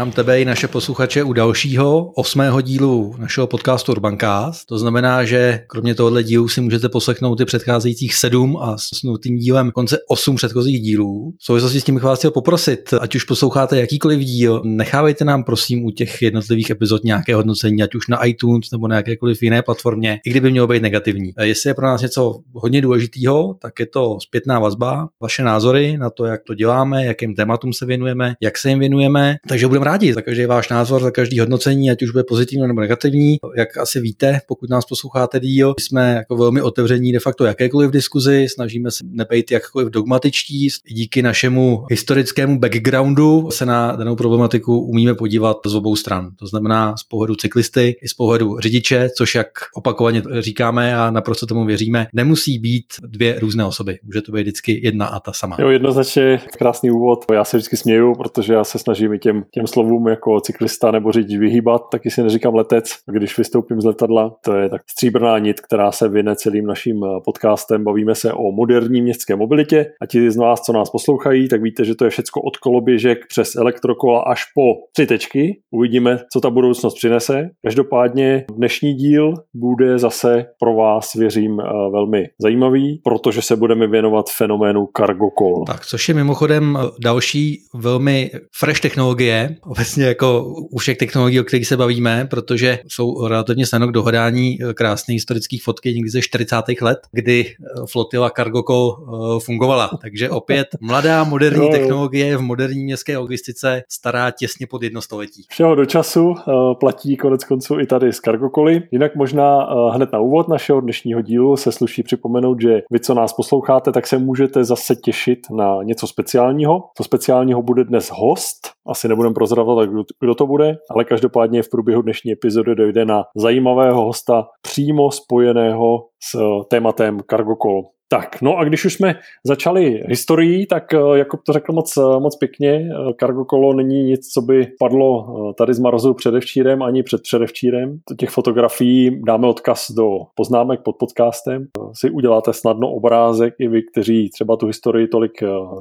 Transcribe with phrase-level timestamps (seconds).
[0.00, 4.66] Vítám tebe i naše posluchače u dalšího osmého dílu našeho podcastu Urbancast.
[4.66, 9.36] To znamená, že kromě tohohle dílu si můžete poslechnout i předcházejících sedm a s nutým
[9.36, 11.34] dílem konce osm předchozích dílů.
[11.38, 15.44] V souvislosti s tím bych vás chtěl poprosit, ať už posloucháte jakýkoliv díl, nechávejte nám
[15.44, 19.62] prosím u těch jednotlivých epizod nějaké hodnocení, ať už na iTunes nebo na jakékoliv jiné
[19.62, 21.32] platformě, i kdyby mělo být negativní.
[21.40, 26.10] Jestli je pro nás něco hodně důležitého, tak je to zpětná vazba, vaše názory na
[26.10, 29.36] to, jak to děláme, jakým tématům se věnujeme, jak se jim věnujeme.
[29.48, 32.80] Takže budeme rádi za každý váš názor, za každý hodnocení, ať už bude pozitivní nebo
[32.80, 33.36] negativní.
[33.56, 38.46] Jak asi víte, pokud nás posloucháte díl, jsme jako velmi otevření de facto jakékoliv diskuzi,
[38.48, 40.68] snažíme se nebejt jakkoliv dogmatičtí.
[40.88, 46.30] Díky našemu historickému backgroundu se na danou problematiku umíme podívat z obou stran.
[46.38, 51.46] To znamená z pohledu cyklisty i z pohledu řidiče, což jak opakovaně říkáme a naprosto
[51.46, 53.98] tomu věříme, nemusí být dvě různé osoby.
[54.02, 55.56] Může to být vždycky jedna a ta sama.
[55.60, 57.24] Jo, jednoznačně krásný úvod.
[57.32, 61.12] Já se vždycky směju, protože já se snažím i těm, těm slovům jako cyklista nebo
[61.12, 64.36] řidič vyhýbat, taky si neříkám letec, když vystoupím z letadla.
[64.44, 67.84] To je tak stříbrná nit, která se vyne celým naším eh, podcastem.
[67.84, 71.84] Bavíme se o moderní městské mobilitě a ti z vás, co nás poslouchají, tak víte,
[71.84, 74.62] že to je všechno od koloběžek přes elektrokola až po
[74.96, 75.60] tři tečky.
[75.70, 77.50] Uvidíme, co ta budoucnost přinese.
[77.62, 84.26] Každopádně dnešní díl bude zase pro vás, věřím, eh, velmi zajímavý, protože se budeme věnovat
[84.36, 85.64] fenoménu cargo call.
[85.66, 91.66] Tak, což je mimochodem další velmi fresh technologie, obecně jako u všech technologií, o kterých
[91.66, 96.56] se bavíme, protože jsou relativně snadno k dohodání krásné historické fotky někdy ze 40.
[96.82, 97.46] let, kdy
[97.90, 99.90] flotila cargo call eh, fungovala.
[100.02, 105.46] Takže opět mladá moderní jo, technologie v moderní městské logistice stará těsně pod jedno století.
[105.48, 108.82] Všeho do času eh, platí konec konců i tady z cargo cally.
[108.90, 113.14] Jinak možná eh, hned na úvod našeho dnešního dílu se sluší připomenout, že vy, co
[113.14, 116.82] nás posloucháte, tak se můžete zase těšit na něco speciálního.
[116.96, 119.88] To speciálního bude dnes host, asi nebudem prozradovat,
[120.20, 125.98] kdo to bude, ale každopádně v průběhu dnešní epizody dojde na zajímavého hosta přímo spojeného
[126.30, 126.38] s
[126.70, 127.99] tématem Cargo Call.
[128.12, 129.14] Tak, no a když už jsme
[129.46, 130.84] začali historií, tak
[131.14, 135.26] jako to řekl moc, eh, moc pěkně, eh, Cargo Kolo není nic, co by padlo
[135.58, 137.98] tady z Marozu předevčírem ani před předevčírem.
[138.18, 141.66] Těch fotografií dáme odkaz do poznámek pod podcastem.
[141.92, 145.32] Si uděláte snadno obrázek i vy, kteří třeba tu historii tolik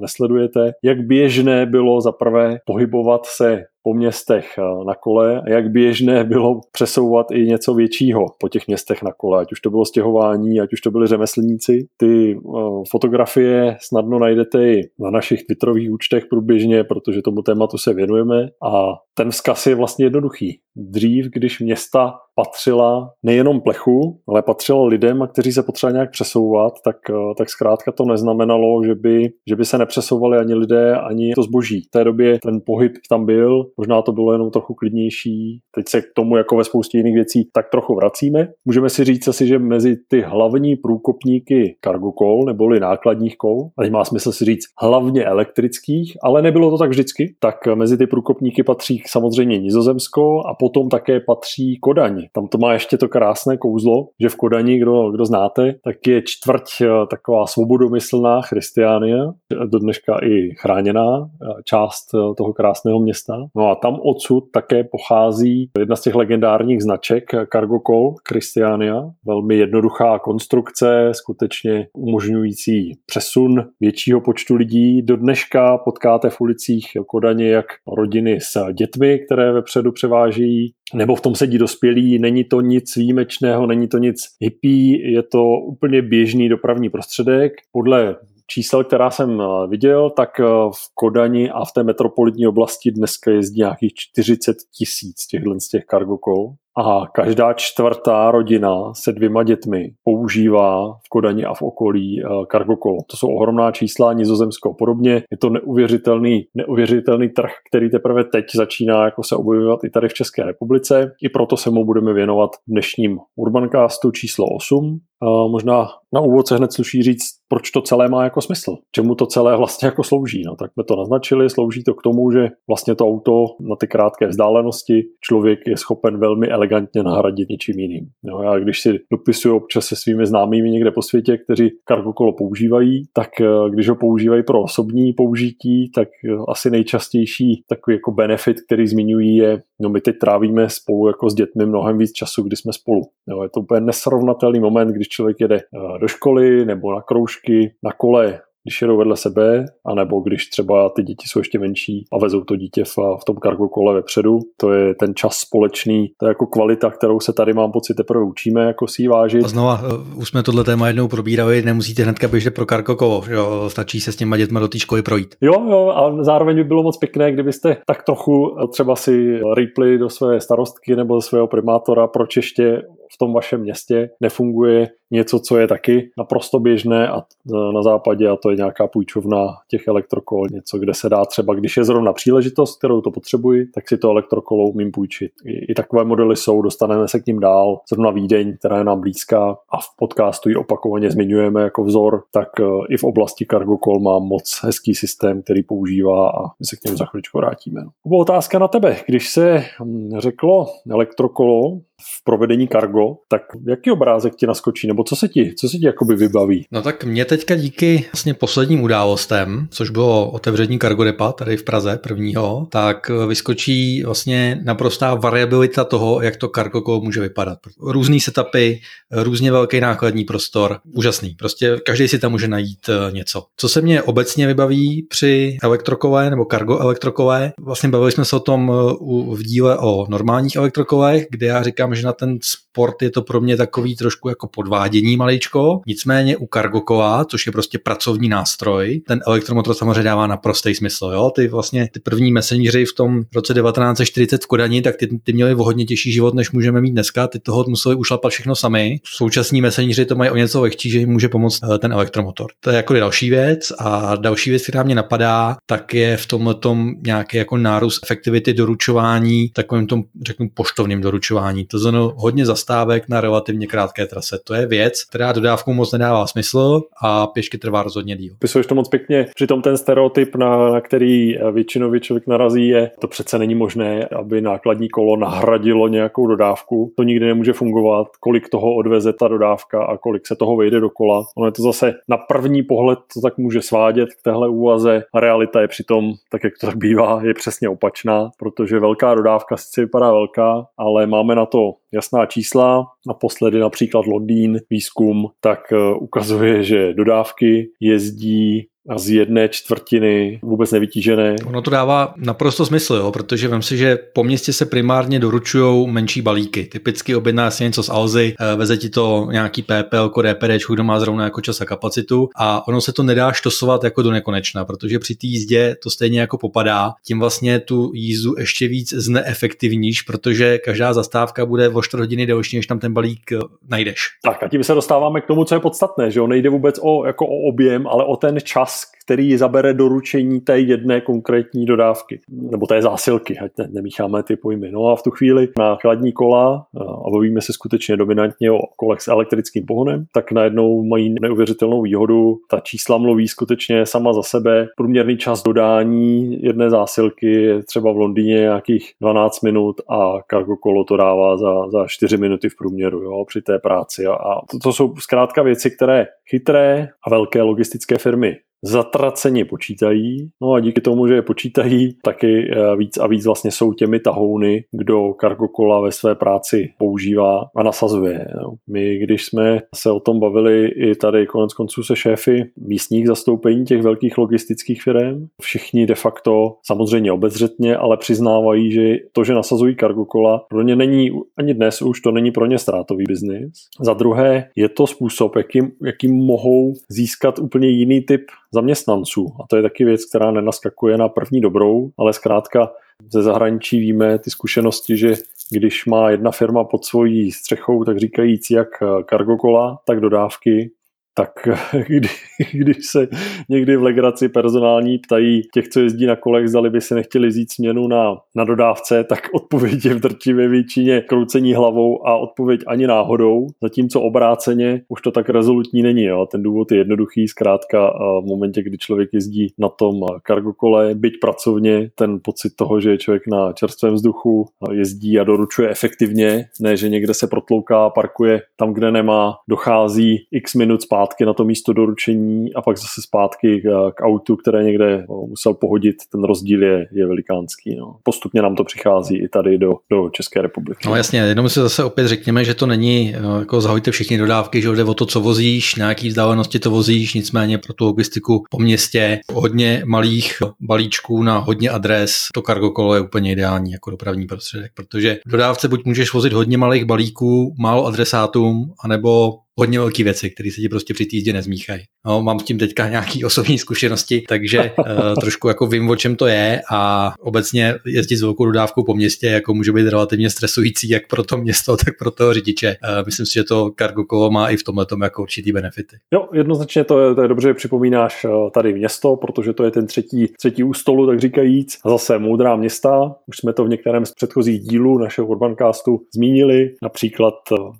[0.02, 0.72] nesledujete.
[0.84, 7.32] Jak běžné bylo zaprvé pohybovat se po městech eh, na kole jak běžné bylo přesouvat
[7.32, 10.82] i něco většího po těch městech na kole, ať už to bylo stěhování, ať už
[10.82, 11.88] to byli řemeslníci.
[11.98, 17.94] Ty uh, fotografie snadno najdete i na našich twitterových účtech průběžně, protože tomu tématu se
[17.94, 20.60] věnujeme a ten vzkaz je vlastně jednoduchý.
[20.76, 26.96] Dřív, když města patřila nejenom plechu, ale patřila lidem, kteří se potřebovali nějak přesouvat, tak,
[27.10, 31.44] eh, tak zkrátka to neznamenalo, že by, že by se nepřesouvali ani lidé, ani to
[31.44, 31.82] zboží.
[31.82, 35.60] V té době ten pohyb tam byl, možná to bylo jenom trochu klidnější.
[35.76, 38.48] Teď se k tomu jako ve spoustě jiných věcí tak trochu vracíme.
[38.66, 43.90] Můžeme si říct asi, že mezi ty hlavní průkopníky cargo kol, neboli nákladních kol, a
[43.90, 48.64] má smysl si říct hlavně elektrických, ale nebylo to tak vždycky, tak mezi ty průkopníky
[48.64, 52.28] patří samozřejmě Nizozemsko a potom také patří Kodaň.
[52.34, 56.22] Tam to má ještě to krásné kouzlo, že v Kodani, kdo, kdo znáte, tak je
[56.22, 59.34] čtvrť eh, taková svobodomyslná Christiania,
[59.66, 63.38] do dneška i chráněná eh, část eh, toho krásného města.
[63.56, 69.10] No a tam odsud také pochází jedna z těch legendárních značek Cargo Call Christiania.
[69.26, 75.02] Velmi jednoduchá konstrukce, skutečně umožňující přesun většího počtu lidí.
[75.02, 77.66] Do dneška potkáte v ulicích Kodaně jak
[77.98, 83.68] rodiny s dětmi, které vepředu převážejí nebo v tom sedí dospělí, není to nic výjimečného,
[83.68, 87.54] není to nic hippie, je to úplně běžný dopravní prostředek.
[87.72, 88.16] Podle
[88.48, 90.44] čísel, která jsem eh, viděl, tak eh,
[90.76, 95.86] v Kodani a v té metropolitní oblasti dneska jezdí nějakých 40 tisíc těchto z těch
[95.86, 102.22] cargo call a každá čtvrtá rodina se dvěma dětmi používá v Kodani a v okolí
[102.52, 102.98] cargo kolo.
[103.12, 105.14] To jsou ohromná čísla, Nizozemsko podobně.
[105.14, 110.14] Je to neuvěřitelný, neuvěřitelný trh, který teprve teď začíná jako se objevovat i tady v
[110.14, 111.12] České republice.
[111.24, 115.00] I proto se mu budeme věnovat v dnešním Urbancastu číslo 8.
[115.22, 118.76] A možná na úvod se hned sluší říct, proč to celé má jako smysl.
[118.96, 120.42] Čemu to celé vlastně jako slouží.
[120.46, 123.88] No, tak jsme to naznačili, slouží to k tomu, že vlastně to auto na ty
[123.88, 128.08] krátké vzdálenosti člověk je schopen velmi elegantně elegantně nahradit něčím jiným.
[128.24, 132.34] Jo, já když si dopisuju občas se svými známými někde po světě, kteří cargo kolo
[132.34, 138.12] používají, tak eh, když ho používají pro osobní použití, tak eh, asi nejčastější takový jako
[138.12, 142.44] benefit, který zmiňují je, no my teď trávíme spolu jako s dětmi mnohem víc času,
[142.44, 143.02] kdy jsme spolu.
[143.30, 147.72] Jo, je to úplně nesrovnatelný moment, když člověk jede eh, do školy nebo na kroužky,
[147.84, 152.20] na kole když jedou vedle sebe, anebo když třeba ty děti jsou ještě menší a
[152.20, 154.40] vezou to dítě v, v tom kargo kole vepředu.
[154.58, 158.24] To je ten čas společný, to je jako kvalita, kterou se tady mám pocit teprve
[158.24, 159.46] učíme, jako si vážit.
[159.46, 163.24] A znova, eh, už jsme tohle téma jednou probírali, nemusíte hnedka běžet pro kargo kolo,
[163.30, 165.36] jo, stačí se s těma dětma do té školy projít.
[165.42, 170.10] Jo, jo, a zároveň by bylo moc pěkné, kdybyste tak trochu třeba si rýpli do
[170.10, 172.82] své starostky nebo do svého primátora, proč ještě
[173.14, 178.30] v tom vašem městě nefunguje něco, co je taky naprosto běžné a e, na západě
[178.30, 182.14] a to je nějaká půjčovna těch elektrokol, něco, kde se dá třeba, když je zrovna
[182.14, 185.32] příležitost, kterou to potřebuji, tak si to elektrokolo umím půjčit.
[185.46, 189.02] I, I takové modely jsou, dostaneme se k ním dál, zrovna Vídeň, která je nám
[189.02, 193.46] blízká a v podcastu ji opakovaně zmiňujeme jako vzor, tak e, i v oblasti
[193.80, 197.82] kol má moc hezký systém, který používá a my se k němu za chvíličku vrátíme.
[198.06, 198.98] Byla otázka na tebe.
[199.08, 204.88] Když se hm, řeklo elektrokolo v provedení kargo, tak jaký obrázek ti naskočí?
[204.88, 206.66] Nebo co se ti, co se ti jakoby vybaví?
[206.72, 212.00] No tak mě teďka díky vlastně posledním událostem, což bylo otevření Cargodepa tady v Praze
[212.04, 217.60] prvního, tak vyskočí vlastně naprostá variabilita toho, jak to cargo může vypadat.
[217.80, 218.80] Různý setupy,
[219.12, 221.30] různě velký nákladní prostor, úžasný.
[221.30, 223.46] Prostě každý si tam může najít eh, něco.
[223.58, 228.40] Co se mě obecně vybaví při elektrokové nebo cargo elektrokové, vlastně bavili jsme se o
[228.40, 228.94] tom eh,
[229.36, 233.42] v díle o normálních elektrokolech, kde já říkám, že na ten sport je to pro
[233.42, 235.82] mě takový trošku jako podvádění maličko.
[235.88, 241.12] Nicméně u Cargokola, což je prostě pracovní nástroj, ten elektromotor samozřejmě dává naprostý smysl.
[241.14, 241.32] Jo?
[241.36, 245.56] Ty vlastně ty první messengeri v tom roce 1940 v Kodani, tak ty, ty měli
[245.56, 247.28] o hodně těžší život, než můžeme mít dneska.
[247.28, 249.00] Ty toho museli ušlapat všechno sami.
[249.06, 252.52] Současní messengeri to mají o něco lehčí, že jim může pomoct eh, ten elektromotor.
[252.60, 253.72] To je jako další věc.
[253.80, 256.26] A další věc, která mě napadá, tak je v
[256.60, 261.66] tom nějaký jako nárůst efektivity doručování, takovým tom, řeknu, poštovním doručování.
[261.66, 264.40] To znamená hodně zastávek na relativně krátké trase.
[264.44, 268.34] To je věc, která dodávku moc nedává smysl a pěšky trvá rozhodně díl.
[268.40, 269.28] Pisuješ to moc pěkně.
[269.36, 274.42] Přitom ten stereotyp, na, na který většinový člověk narazí, je, to přece není možné, aby
[274.42, 276.94] nákladní kolo nahradilo nějakou dodávku.
[276.96, 278.08] To nikdy nemůže fungovat.
[278.20, 281.24] Kolik toho odveze ta dodávka a kolik se toho vejde do kola.
[281.38, 285.04] Ono je to zase na první pohled to tak může svádět k téhle úvaze.
[285.14, 289.58] A realita je přitom, tak jak to tak bývá, je přesně opačná, protože velká dodávka
[289.58, 292.86] sice vypadá velká, ale máme na to jasná čísla.
[293.08, 300.72] Naposledy například Londýn výzkum tak eh, ukazuje, že dodávky jezdí a z jedné čtvrtiny vůbec
[300.72, 301.36] nevytížené.
[301.46, 305.88] Ono to dává naprosto smysl, jo, protože vím si, že po městě se primárně doručují
[305.88, 306.66] menší balíky.
[306.66, 311.00] Typicky objedná si něco z Alzy, eh, veze ti to nějaký PPL, DPD, kdo má
[311.00, 315.00] zrovna jako čas a kapacitu a ono se to nedá štosovat jako do nekonečna, protože
[315.00, 320.58] při té jízdě to stejně jako popadá, tím vlastně tu jízdu ještě víc zneefektivníš, protože
[320.58, 324.00] každá zastávka bude o 4 hodiny delší, než tam ten balík eh, najdeš.
[324.24, 327.06] Tak a tím se dostáváme k tomu, co je podstatné, že jo, nejde vůbec o,
[327.06, 328.79] jako o objem, ale o ten čas,
[329.10, 334.72] který zabere doručení té jedné konkrétní dodávky, nebo té zásilky, ať ne, nemícháme ty pojmy.
[334.72, 336.66] No a v tu chvíli na chladní kola,
[337.08, 342.38] a bavíme se skutečně dominantně o kolech s elektrickým pohonem, tak najednou mají neuvěřitelnou výhodu.
[342.50, 344.68] Ta čísla mluví skutečně sama za sebe.
[344.78, 350.84] Průměrný čas dodání jedné zásilky je třeba v Londýně nějakých 12 minut a cargo kolo
[350.84, 354.06] to dává za, za 4 minuty v průměru jo, při té práci.
[354.06, 360.52] A to, to jsou zkrátka věci, které chytré a velké logistické firmy zatraceně počítají, no
[360.52, 364.64] a díky tomu, že je počítají, taky eh, víc a víc vlastně jsou těmi tahouny,
[364.72, 365.48] kdo Cargo
[365.84, 368.28] ve své práci používá a nasazuje.
[368.68, 373.66] My, když jsme se o tom bavili i tady konec konců se šéfy místních zastoupení
[373.66, 379.76] těch velkých logistických firm, všichni de facto samozřejmě obezřetně, ale přiznávají, že to, že nasazují
[379.76, 380.06] Cargo
[380.50, 383.52] pro ně není, ani dnes už to není pro ně ztrátový biznis.
[383.82, 388.22] Za druhé je to způsob, jakým, jakým mohou získat úplně jiný typ
[388.54, 389.28] zaměstnanců.
[389.44, 392.72] A to je taky věc, která nenaskakuje na první dobrou, ale zkrátka
[393.10, 395.14] ze zahraničí víme ty zkušenosti, že
[395.52, 398.68] když má jedna firma pod svojí střechou, tak říkajíc jak
[399.06, 400.72] kargokola, tak dodávky,
[401.20, 401.48] tak
[401.88, 402.08] kdy,
[402.54, 403.08] když se
[403.50, 407.52] někdy v legraci personální ptají těch, co jezdí na kolech, zdali by si nechtěli vzít
[407.52, 412.88] směnu na, na dodávce, tak odpověď je v drtivé většině kroucení hlavou a odpověď ani
[412.88, 416.04] náhodou, zatímco obráceně už to tak rezolutní není.
[416.04, 416.26] Jo.
[416.32, 417.90] Ten důvod je jednoduchý, zkrátka
[418.24, 422.98] v momentě, kdy člověk jezdí na tom kargokole, byť pracovně, ten pocit toho, že je
[422.98, 428.74] člověk na čerstvém vzduchu, jezdí a doručuje efektivně, ne, že někde se protlouká, parkuje tam,
[428.74, 433.62] kde nemá, dochází x minut zpátky zpátky na to místo doručení a pak zase zpátky
[433.62, 437.76] k, k autu, které někde musel pohodit, ten rozdíl je, je velikánský.
[437.76, 437.96] No.
[438.04, 440.88] Postupně nám to přichází i tady do, do České republiky.
[440.90, 444.70] No jasně, jenom si zase opět řekněme, že to není jako zahojte všechny dodávky, že
[444.70, 448.60] jde o to, co vozíš, na jaký vzdálenosti to vozíš, nicméně pro tu logistiku po
[448.60, 454.26] městě hodně malých balíčků na hodně adres, to kargo kolo je úplně ideální jako dopravní
[454.26, 460.30] prostředek, protože dodávce buď můžeš vozit hodně malých balíků, málo adresátům, anebo hodně velké věci,
[460.30, 461.84] které se ti prostě při týzdě nezmíchají.
[462.10, 464.86] No, mám s tím teďka nějaké osobní zkušenosti, takže uh,
[465.22, 469.28] trošku jako vím, o čem to je a obecně jezdit s velkou dodávkou po městě
[469.28, 472.76] jako může být relativně stresující jak pro to město, tak pro toho řidiče.
[472.84, 475.98] Uh, myslím si, že to cargo kolo má i v tomhle jako určitý benefity.
[476.14, 479.72] Jo, jednoznačně to je, to je dobře, že připomínáš eh, tady město, protože to je
[479.72, 481.78] ten třetí, třetí ústolu, tak říkajíc.
[481.86, 486.72] A zase moudrá města, už jsme to v některém z předchozích dílů našeho Urbancastu zmínili,
[486.84, 487.34] například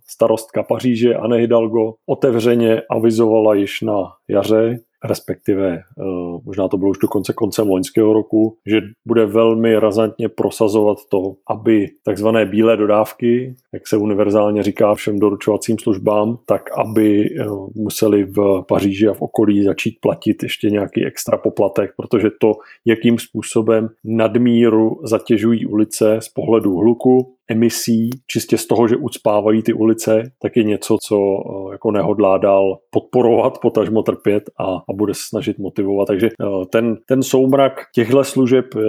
[0.08, 6.04] starostka Paříže Anne Hidalgo otevřeně avizovala již na jaře, respektive eh,
[6.46, 11.88] možná to bylo už dokonce koncem loňského roku, že bude velmi razantně prosazovat to, aby
[12.06, 18.64] takzvané bílé dodávky, jak se univerzálně říká všem doručovacím službám, tak aby eh, museli v
[18.68, 22.52] Paříži a v okolí začít platit ještě nějaký extra poplatek, protože to,
[22.86, 29.74] jakým způsobem nadmíru zatěžují ulice z pohledu hluku, emisí, čistě z toho, že ucpávají ty
[29.74, 35.14] ulice, tak je něco, co eh, jako nehodlá dál podporovat, potažmo trpět a, a bude
[35.16, 36.08] snažit motivovat.
[36.08, 38.82] Takže eh, ten, ten soumrak těchto služeb eh,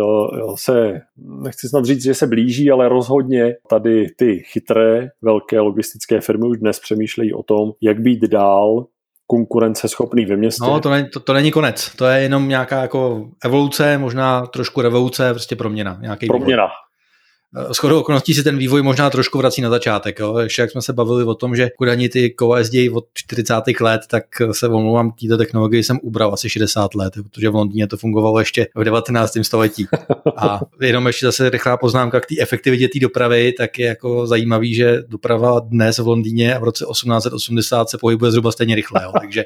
[0.55, 6.49] se, nechci snad říct, že se blíží, ale rozhodně tady ty chytré velké logistické firmy
[6.49, 8.87] už dnes přemýšlejí o tom, jak být dál
[9.27, 10.65] konkurenceschopný ve městě.
[10.67, 14.81] No, to, není, to, to není konec, to je jenom nějaká jako evoluce, možná trošku
[14.81, 15.99] revoluce, prostě proměna.
[16.01, 16.90] Nějaký proměna, vývoj.
[17.73, 20.19] S chodou okolností si ten vývoj možná trošku vrací na začátek.
[20.19, 20.39] Jo?
[20.39, 23.55] Ještě jak jsme se bavili o tom, že Kodani ty kova jezdí od 40.
[23.81, 27.97] let, tak se omlouvám, této technologii jsem ubral asi 60 let, protože v Londýně to
[27.97, 29.39] fungovalo ještě v 19.
[29.43, 29.87] století.
[30.37, 34.75] A jenom ještě zase rychlá poznámka k té efektivitě té dopravy, tak je jako zajímavý,
[34.75, 39.03] že doprava dnes v Londýně v roce 1880 se pohybuje zhruba stejně rychle.
[39.03, 39.13] Jo?
[39.21, 39.45] Takže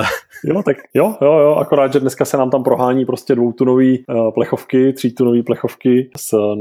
[0.00, 0.06] uh,
[0.44, 4.30] Jo, tak jo, jo, jo, akorát, že dneska se nám tam prohání prostě dvoutunový uh,
[4.34, 6.54] plechovky, třítunový plechovky s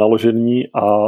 [0.74, 1.08] a,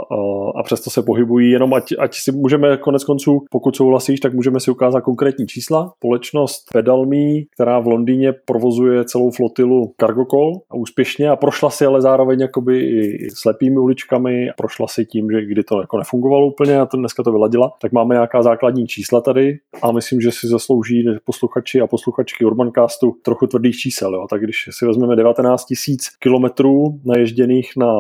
[0.56, 4.60] a přesto se pohybují, jenom ať, ať si můžeme konec konců, pokud souhlasíš, tak můžeme
[4.60, 5.94] si ukázat konkrétní čísla.
[5.98, 7.10] Společnost Pedalme,
[7.54, 12.40] která v Londýně provozuje celou flotilu cargo call a úspěšně a prošla si ale zároveň
[12.40, 16.86] jakoby i slepými uličkami a prošla si tím, že kdy to jako nefungovalo úplně a
[16.86, 21.06] to dneska to vyladila, tak máme nějaká základní čísla tady a myslím, že si zaslouží
[21.26, 24.14] posluchači a posluchačky Urbancastu trochu tvrdých čísel.
[24.14, 24.28] Jo.
[24.30, 27.94] Tak když si vezmeme 19 tisíc kilometrů naježděných na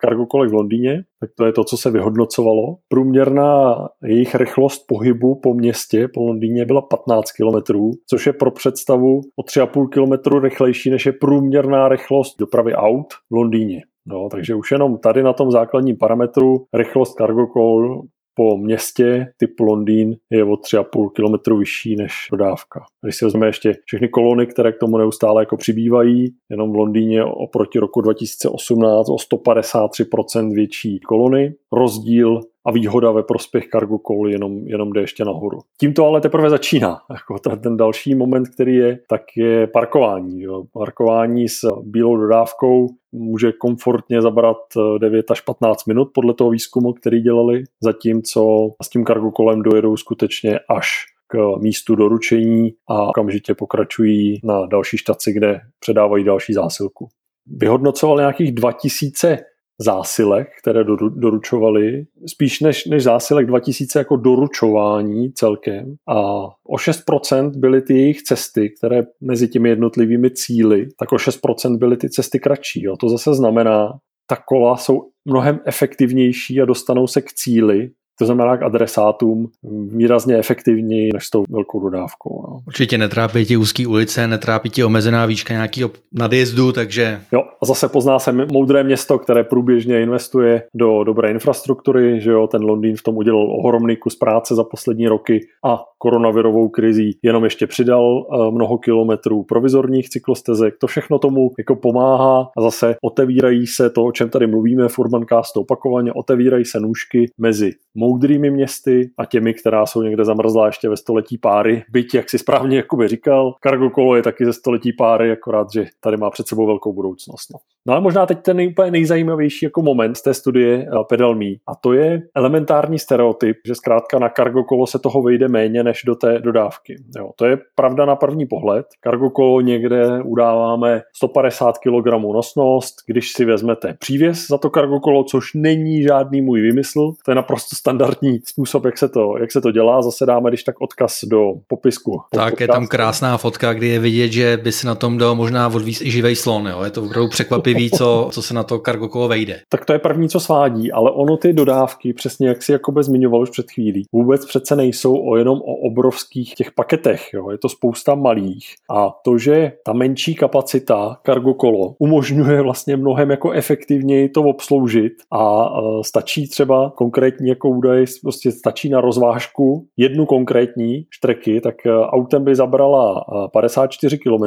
[0.00, 2.76] cargo kolech v Londýně, tak to je to, co se vyhodnocovalo.
[2.88, 3.74] Průměrná
[4.04, 9.42] jejich rychlost pohybu po městě, po Londýně, byla 15 kilometrů, což je pro představu o
[9.42, 13.80] 3,5 kilometru rychlejší, než je průměrná rychlost dopravy aut v Londýně.
[14.06, 18.02] No, takže už jenom tady na tom základním parametru rychlost cargo call
[18.36, 22.84] po městě typu Londýn je o 3,5 km vyšší než dodávka.
[23.02, 27.24] Když si vezmeme ještě všechny kolony, které k tomu neustále jako přibývají, jenom v Londýně
[27.24, 31.54] oproti roku 2018 o 153% větší kolony.
[31.72, 35.58] Rozdíl a výhoda ve prospěch cargo call jenom, jenom jde ještě nahoru.
[35.80, 36.98] Tím to ale teprve začíná.
[37.10, 40.42] Jako ten další moment, který je, tak je parkování.
[40.42, 40.64] Jo.
[40.72, 44.56] Parkování s bílou dodávkou může komfortně zabrat
[44.98, 49.62] 9 eh, až 15 minut podle toho výzkumu, který dělali, zatímco s tím cargo kolem
[49.62, 50.88] dojedou skutečně až
[51.28, 57.08] k místu doručení a okamžitě pokračují na další štaci, kde předávají další zásilku.
[57.46, 59.38] Vyhodnocoval nějakých 2000
[59.80, 60.84] zásilek, které
[61.16, 66.20] doručovali, spíš než, než zásilek 2000 jako doručování celkem a
[66.68, 71.96] o 6% byly ty jejich cesty, které mezi těmi jednotlivými cíly, tak o 6% byly
[71.96, 72.82] ty cesty kratší.
[72.82, 72.96] Jo.
[72.96, 73.92] To zase znamená,
[74.26, 79.48] ta kola jsou mnohem efektivnější a dostanou se k cíli to znamená k adresátům
[79.88, 82.44] výrazně efektivněji než s tou velkou dodávkou.
[82.48, 82.58] No.
[82.66, 87.20] Určitě netrápí ti úzký ulice, netrápí ti omezená výška nějakého nadjezdu, takže...
[87.32, 92.46] Jo, a zase pozná se moudré město, které průběžně investuje do dobré infrastruktury, že jo,
[92.46, 97.44] ten Londýn v tom udělal ohromný kus práce za poslední roky a koronavirovou krizí jenom
[97.44, 100.74] ještě přidal eh, mnoho kilometrů provizorních cyklostezek.
[100.80, 104.98] To všechno tomu jako pomáhá a zase otevírají se to, o čem tady mluvíme v
[104.98, 110.88] Urbancastu opakovaně, otevírají se nůžky mezi moudrými městy a těmi, která jsou někde zamrzlá ještě
[110.88, 111.84] ve století páry.
[111.90, 115.86] Byť, jak si správně Jakuby říkal, Cargo Kolo je taky ze století páry, akorát, že
[116.00, 117.52] tady má před sebou velkou budoucnost.
[117.52, 117.58] No.
[117.86, 121.46] No ale možná teď ten úplně nejzajímavější jako moment z té studie uh, Pedal Me.
[121.66, 126.02] A to je elementární stereotyp, že zkrátka na cargo kolo se toho vejde méně než
[126.06, 126.96] do té dodávky.
[127.18, 128.86] Jo, to je pravda na první pohled.
[129.04, 135.24] Cargo kolo někde udáváme 150 kg nosnost, když si vezmete přívěs za to cargo kolo,
[135.24, 139.60] což není žádný můj vymysl, to je naprosto standardní způsob, jak se to, jak se
[139.60, 140.02] to dělá.
[140.02, 142.20] Zase dáme, když tak odkaz do popisku.
[142.30, 142.60] Tak podcast.
[142.60, 146.02] je tam krásná fotka, kdy je vidět, že by se na tom dal možná odvíct
[146.02, 146.66] i živej slon.
[146.66, 146.84] Jo?
[146.84, 147.28] Je to opravdu
[147.76, 149.60] překvapivý, co, co se na to cargo kolo vejde.
[149.68, 153.42] Tak to je první, co svádí, ale ono ty dodávky, přesně jak si jakoby zmiňoval
[153.42, 157.28] už před chvílí, vůbec přece nejsou o jenom o obrovských těch paketech.
[157.32, 157.50] Jo?
[157.50, 158.66] Je to spousta malých.
[158.90, 165.12] A to, že ta menší kapacita cargo kolo umožňuje vlastně mnohem jako efektivněji to obsloužit
[165.32, 165.66] a
[166.02, 172.44] stačí třeba konkrétní jako údaj, prostě stačí na rozvážku jednu konkrétní štreky, tak e, autem
[172.44, 174.44] by zabrala 54 km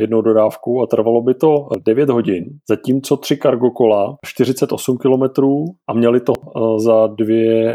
[0.00, 5.42] jednou dodávku a trvalo by to 9 hodin, zatímco tři cargo kola 48 km
[5.88, 7.26] a měli to e, za 2,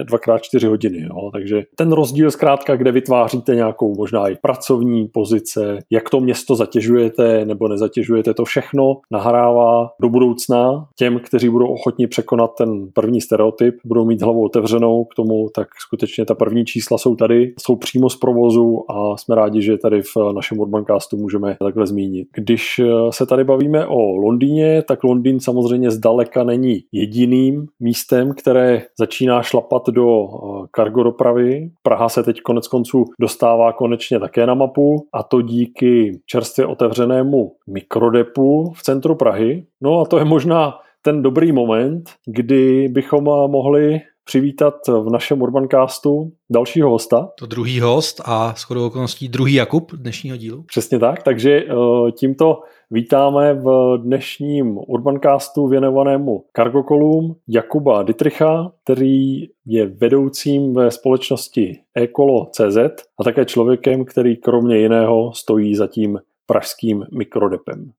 [0.03, 1.01] 2x4 hodiny.
[1.01, 1.29] Jo.
[1.33, 7.45] Takže ten rozdíl zkrátka, kde vytváříte nějakou možná i pracovní pozice, jak to město zatěžujete
[7.45, 13.75] nebo nezatěžujete, to všechno nahrává do budoucna těm, kteří budou ochotni překonat ten první stereotyp,
[13.85, 18.09] budou mít hlavu otevřenou k tomu, tak skutečně ta první čísla jsou tady, jsou přímo
[18.09, 22.27] z provozu a jsme rádi, že tady v našem Urbancastu můžeme takhle zmínit.
[22.35, 24.56] Když se tady bavíme o Londýně,
[24.87, 30.27] tak Londýn samozřejmě zdaleka není jediným místem, které začíná šlapat do
[30.71, 31.71] kargo dopravy.
[31.83, 37.51] Praha se teď konec konců dostává konečně také na mapu a to díky čerstvě otevřenému
[37.69, 39.65] mikrodepu v centru Prahy.
[39.81, 46.31] No a to je možná ten dobrý moment, kdy bychom mohli přivítat v našem Urbancastu
[46.49, 47.29] dalšího hosta.
[47.39, 50.63] To druhý host a shodou okolností druhý Jakub dnešního dílu.
[50.63, 52.59] Přesně tak, takže eh, tímto
[52.91, 62.77] vítáme v dnešním Urbancastu věnovanému kargokolům Jakuba Dietricha, který je vedoucím ve společnosti Ecolo.cz
[63.19, 67.91] a také člověkem, který kromě jiného stojí za tím pražským mikrodepem.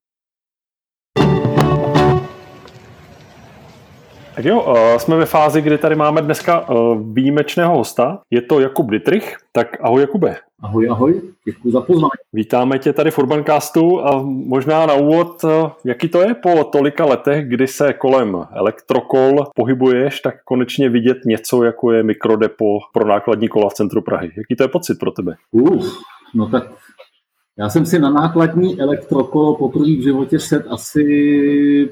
[4.38, 6.74] Tak jo, eh, jsme ve fázi, kdy tady máme dneska eh,
[7.12, 8.20] výjimečného hosta.
[8.30, 9.36] Je to Jakub Dietrich.
[9.52, 10.36] Tak ahoj Jakube.
[10.62, 12.10] Ahoj, ahoj, děkuji za pozvání.
[12.32, 17.04] Vítáme tě tady v Urbancastu a možná na úvod, eh, jaký to je po tolika
[17.04, 23.48] letech, kdy se kolem elektrokol pohybuješ, tak konečně vidět něco, jako je mikrodepo pro nákladní
[23.48, 24.30] kola v centru Prahy.
[24.36, 25.34] Jaký to je pocit pro tebe?
[25.50, 25.86] Uh,
[26.34, 26.64] no tak
[27.58, 31.04] já jsem si na nákladní elektrokolo poprvé v životě set asi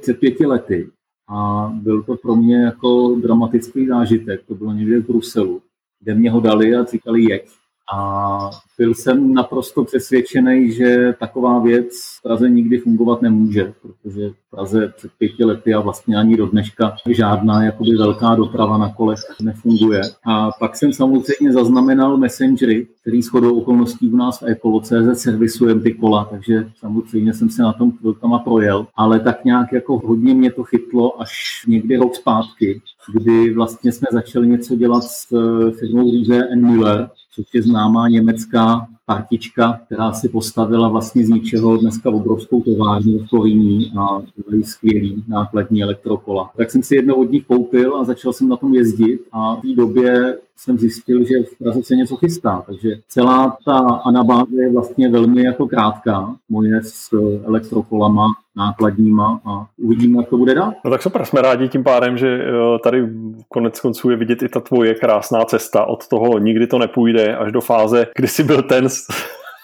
[0.01, 0.91] před pěti lety
[1.29, 4.41] a byl to pro mě jako dramatický zážitek.
[4.49, 5.62] To bylo někde v Bruselu,
[6.01, 7.49] kde mě ho dali a říkali jeď.
[7.95, 14.92] A byl jsem naprosto přesvědčený, že taková věc v Praze nikdy fungovat nemůže, protože Praze
[14.97, 20.01] před pěti lety a vlastně ani do dneška žádná jakoby velká doprava na kolech nefunguje.
[20.25, 25.95] A pak jsem samozřejmě zaznamenal messengery, který shodou okolností u nás v Ecolo.cz servisujeme ty
[25.95, 30.53] kola, takže samozřejmě jsem se na tom chvilkama projel, ale tak nějak jako hodně mě
[30.53, 32.81] to chytlo až někdy rok zpátky,
[33.12, 38.87] kdy vlastně jsme začali něco dělat s eh, firmou Riese Müller, což je známá německá
[39.07, 45.25] partička, která si postavila vlastně z ničeho dneska obrovskou továrnu v Kolíní a byly skvělý
[45.29, 46.51] nákladní elektrokola.
[46.57, 49.61] Tak jsem si jedno od nich koupil a začal jsem na tom jezdit a v
[49.61, 54.73] té době jsem zjistil, že v Praze se něco chystá, takže celá ta anabáze je
[54.73, 57.09] vlastně velmi jako krátká, moje s
[57.45, 60.73] elektrokolama nákladníma a uvidíme, jak to bude dál.
[60.85, 63.09] No tak super, jsme rádi tím pádem, že eh, tady
[63.49, 67.53] konec konců je vidět i ta tvoje krásná cesta od toho nikdy to nepůjde až
[67.53, 68.88] do fáze, kdy jsi byl ten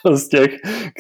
[0.15, 0.51] z těch,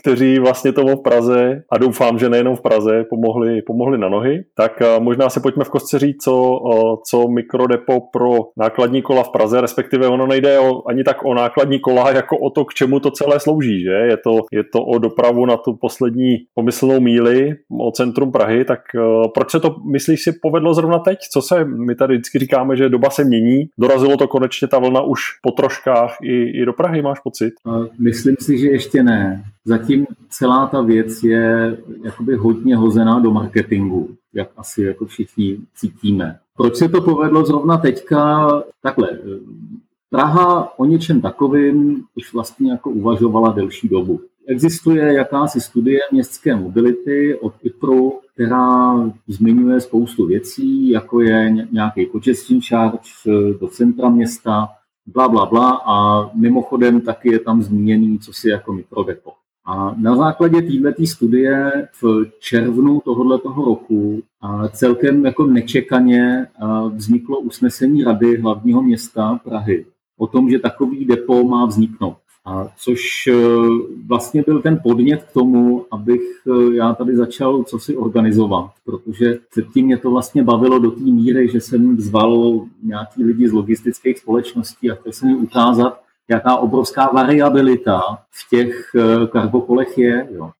[0.02, 4.44] kteří vlastně tomu v Praze, a doufám, že nejenom v Praze, pomohli, pomohli na nohy.
[4.56, 9.22] Tak eh, možná se pojďme v kostce říct, co, eh, co mikrodepo pro nákladní kola
[9.22, 12.74] v Praze, respektive ono nejde o, ani tak o nákladní kola, jako o to, k
[12.74, 13.82] čemu to celé slouží.
[13.82, 13.90] Že?
[13.90, 18.80] Je, to, je to o dopravu na tu poslední pomyslnou míli, o centrum Prahy, tak
[18.94, 21.18] eh, proč se to, myslíš si, povedlo zrovna teď?
[21.32, 25.02] Co se, my tady vždycky říkáme, že doba se mění, dorazilo to konečně ta vlna
[25.02, 27.52] už po troškách i, i do Prahy, máš pocit?
[27.98, 29.44] Myslím si, že ještě ještě ne.
[29.64, 36.38] Zatím celá ta věc je jakoby hodně hozená do marketingu, jak asi jako všichni cítíme.
[36.56, 38.48] Proč se to povedlo zrovna teďka?
[38.82, 39.08] Takhle,
[40.10, 44.20] Praha o něčem takovým už vlastně jako uvažovala delší dobu.
[44.46, 48.94] Existuje jakási studie městské mobility od IPRu, která
[49.28, 53.10] zmiňuje spoustu věcí, jako je nějaký congestion charge
[53.60, 54.68] do centra města,
[55.06, 59.32] bla, bla, bla a mimochodem taky je tam zmíněný, co si jako mikrodepo.
[59.64, 66.46] A na základě této studie v červnu tohoto roku a celkem jako nečekaně
[66.94, 69.86] vzniklo usnesení Rady hlavního města Prahy
[70.18, 72.16] o tom, že takový depo má vzniknout.
[72.44, 73.32] A což e,
[74.06, 79.38] vlastně byl ten podnět k tomu, abych e, já tady začal co si organizovat, protože
[79.50, 84.18] předtím mě to vlastně bavilo do té míry, že jsem zval nějaký lidi z logistických
[84.18, 88.00] společností a chtěl jsem jim ukázat, jaká obrovská variabilita
[88.30, 90.28] v těch e, kargokolech je.
[90.30, 90.50] Jo.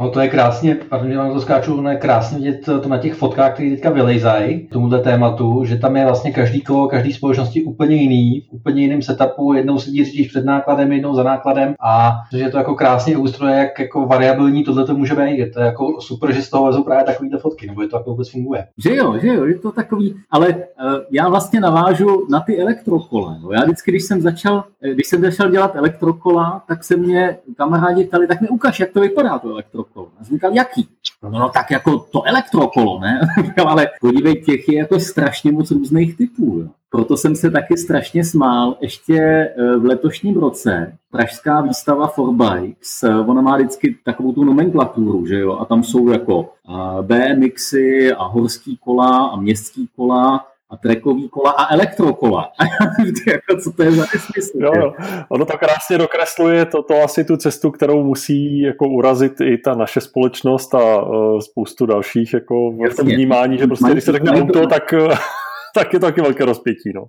[0.00, 2.98] No to je krásně, pardon, že vám to skáču, no je krásně vidět to na
[2.98, 7.62] těch fotkách, které teďka vylejzají tomuhle tématu, že tam je vlastně každý kolo, každý společnosti
[7.62, 12.12] úplně jiný, v úplně jiném setupu, jednou sedí řidič před nákladem, jednou za nákladem a
[12.32, 15.38] že to jako krásně ilustruje, jak jako variabilní tohle to může být.
[15.38, 18.10] Je to jako super, že z toho vezou právě takovýhle fotky, nebo je to jako
[18.10, 18.66] vůbec funguje.
[18.78, 20.62] Že jo, že jo, je to takový, ale uh,
[21.10, 23.38] já vlastně navážu na ty elektrokole.
[23.42, 23.52] No.
[23.52, 28.04] Já vždycky, když jsem začal, eh, když jsem začal dělat elektrokola, tak se mě kamarádi
[28.04, 30.08] ptali, tak mi ukaž, jak to vypadá to elektrokolo elektrokolo.
[30.20, 30.88] A říkal, jaký?
[31.22, 33.20] No, no tak jako to elektrokolo, ne?
[33.66, 36.58] Ale podívej, těch je jako strašně moc různých typů.
[36.60, 36.68] Jo.
[36.90, 38.76] Proto jsem se taky strašně smál.
[38.80, 44.44] Ještě eh, v letošním roce pražská výstava for Bikes, eh, ona má vždycky takovou tu
[44.44, 45.58] nomenklaturu, že jo?
[45.58, 51.50] A tam jsou jako eh, BMXy a horský kola a městský kola a trekový kola
[51.50, 52.52] a elektrokola.
[53.26, 54.58] jako, co to je za nesmysl?
[54.60, 54.92] Jo, jo.
[55.28, 59.74] Ono to krásně dokresluje to, to asi tu cestu, kterou musí jako urazit i ta
[59.74, 64.32] naše společnost a uh, spoustu dalších jako v tom vnímání, že prostě když se řekne
[64.32, 64.94] auto, tak,
[65.74, 66.92] tak je to taky velké rozpětí.
[66.94, 67.04] No.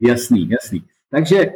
[0.00, 0.82] Jasný, jasný.
[1.10, 1.46] Takže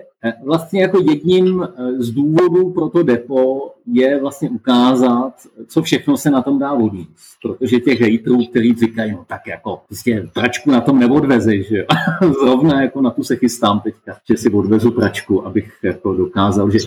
[0.45, 5.33] vlastně jako jedním eh, z důvodů pro to depo je vlastně ukázat,
[5.67, 7.37] co všechno se na tom dá odvízt.
[7.43, 11.87] Protože těch hejtrů, kteří říkají, no tak jako prostě pračku na tom neodvezeš, že
[12.43, 16.79] Zrovna jako na tu se chystám teďka, že si odvezu pračku, abych jako dokázal, že.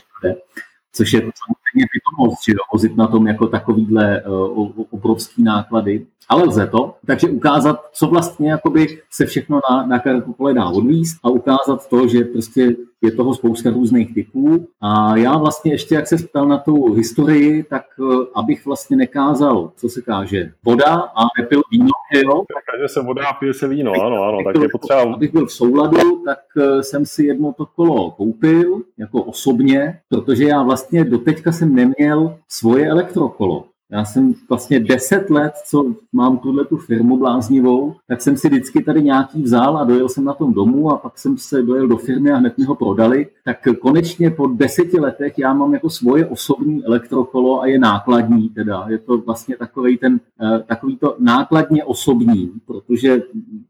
[0.93, 6.67] Což je samozřejmě pitomost, že vozit na tom jako takovýhle uh, obrovský náklady ale lze
[6.67, 6.95] to.
[7.06, 10.02] Takže ukázat, co vlastně jakoby se všechno na, na
[10.38, 14.67] kole dá odvíst a ukázat to, že prostě je toho spousta různých typů.
[14.82, 19.71] A já vlastně ještě, jak se ptal na tu historii, tak eh, abych vlastně nekázal,
[19.75, 21.89] co se káže, voda a nepil víno,
[22.25, 22.43] jo?
[22.71, 25.13] Káže se voda a pije se víno, ano, ano, tak je potřeba...
[25.13, 30.43] Abych byl v souladu, tak eh, jsem si jedno to kolo koupil, jako osobně, protože
[30.43, 33.65] já vlastně doteďka jsem neměl svoje elektrokolo.
[33.92, 38.84] Já jsem vlastně deset let, co mám tuhle tu firmu bláznivou, tak jsem si vždycky
[38.84, 41.98] tady nějaký vzal a dojel jsem na tom domů a pak jsem se dojel do
[41.98, 43.28] firmy a hned mi ho prodali.
[43.46, 48.86] Tak konečně po deseti letech já mám jako svoje osobní elektrokolo a je nákladní teda.
[48.89, 53.22] Je to vlastně takový ten, eh, takový to nákladně osobní, protože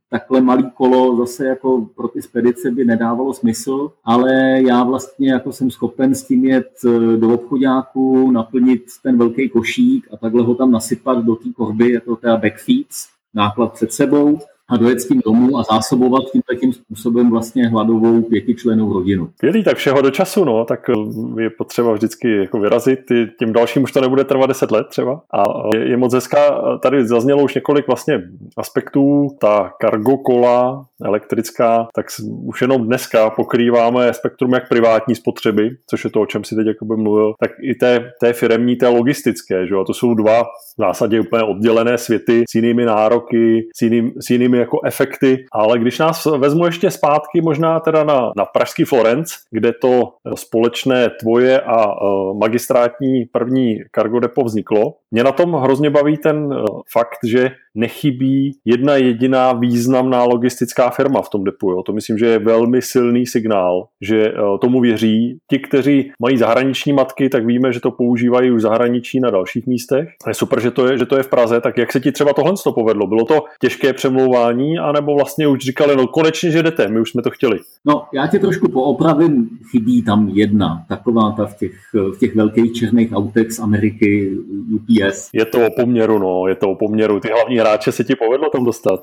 [0.09, 5.51] takhle malý kolo zase jako pro ty spedice by nedávalo smysl, ale já vlastně jako
[5.51, 10.55] jsem schopen s tím jet eh, do obchodáku, naplnit ten velký košík a takhle ho
[10.55, 15.07] tam nasypat do té korby, je to teda backfeeds, náklad před sebou a dojet s
[15.07, 19.29] tím domů a zásobovat tím takým způsobem vlastně hladovou pětičlenou rodinu.
[19.35, 22.99] Skvělý, tak všeho do času, no, tak eh, je potřeba vždycky jako vyrazit,
[23.39, 25.21] tím dalším už to nebude trvat 10 let třeba.
[25.33, 25.43] A
[25.75, 28.23] je, je moc hezká, tady zaznělo už několik vlastně
[28.57, 32.05] aspektů, ta cargo kola elektrická, tak
[32.45, 36.67] už jenom dneska pokrýváme spektrum jak privátní spotřeby, což je to, o čem si teď
[36.67, 39.81] jakoby mluvil, tak i té, té firemní, té logistické, že jo?
[39.81, 44.29] A to jsou dva v zásadě úplně oddělené světy s jinými nároky, s, jiným, s
[44.29, 49.33] jinými jako efekty, ale když nás vezmu ještě zpátky možná teda na, na pražský Florenc,
[49.51, 55.89] kde to společné tvoje a uh, magistrátní první cargo depo vzniklo, mě na tom hrozně
[55.89, 61.71] baví ten uh, fakt, že nechybí jedna jediná významná logistická firma v tom depu.
[61.71, 61.83] Jo.
[61.83, 65.37] To myslím, že je velmi silný signál, že uh, tomu věří.
[65.49, 70.09] Ti, kteří mají zahraniční matky, tak víme, že to používají už zahraničí na dalších místech.
[70.27, 72.33] Je super, že to je, že to je v Praze, tak jak se ti třeba
[72.33, 73.07] tohle to povedlo?
[73.07, 77.21] Bylo to těžké přemlouvání, anebo vlastně už říkali, no konečně, že jdete, my už jsme
[77.21, 77.59] to chtěli?
[77.85, 82.73] No, já tě trošku poopravím, chybí tam jedna, taková ta v těch, v těch velkých
[82.73, 84.37] černých autech z Ameriky,
[84.73, 85.29] UPS.
[85.33, 87.19] Je to o poměru, no, je to o poměru.
[87.19, 89.01] Ty hlavní hráče se ti povedlo tam dostat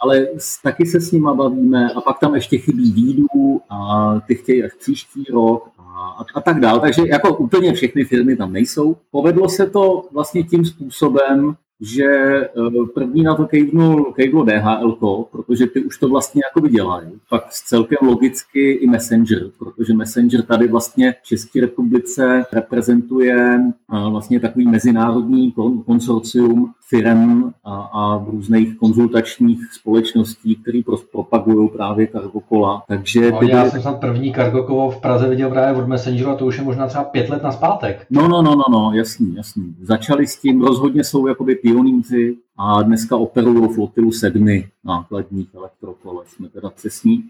[0.00, 0.26] ale
[0.62, 4.72] taky se s nima bavíme a pak tam ještě chybí výdů a ty chtějí až
[4.74, 6.80] příští rok a, a tak dále.
[6.80, 8.96] Takže jako úplně všechny firmy tam nejsou.
[9.10, 12.48] Povedlo se to vlastně tím způsobem, že eh,
[12.94, 17.08] první na to kejvnul, kejvlo DHL, protože ty už to vlastně jako dělají.
[17.30, 24.40] Pak celkem logicky i Messenger, protože Messenger tady vlastně v České republice reprezentuje eh, vlastně
[24.40, 25.54] takový mezinárodní
[25.86, 30.80] konsorcium firm a, a různých konzultačních společností, které
[31.12, 32.82] propagují právě kargokola.
[32.88, 36.34] Takže no, ty já jsem snad první kargokolo v Praze viděl právě od Messengeru a
[36.34, 38.06] to už je možná třeba pět let na zpátek.
[38.10, 39.74] No, no, no, no, no, jasný, jasný.
[39.82, 46.48] Začali s tím, rozhodně jsou jakoby pionýři a dneska operují flotilu sedmi nákladních elektrokol, jsme
[46.48, 47.24] teda přesní.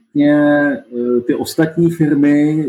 [1.26, 2.66] Ty ostatní firmy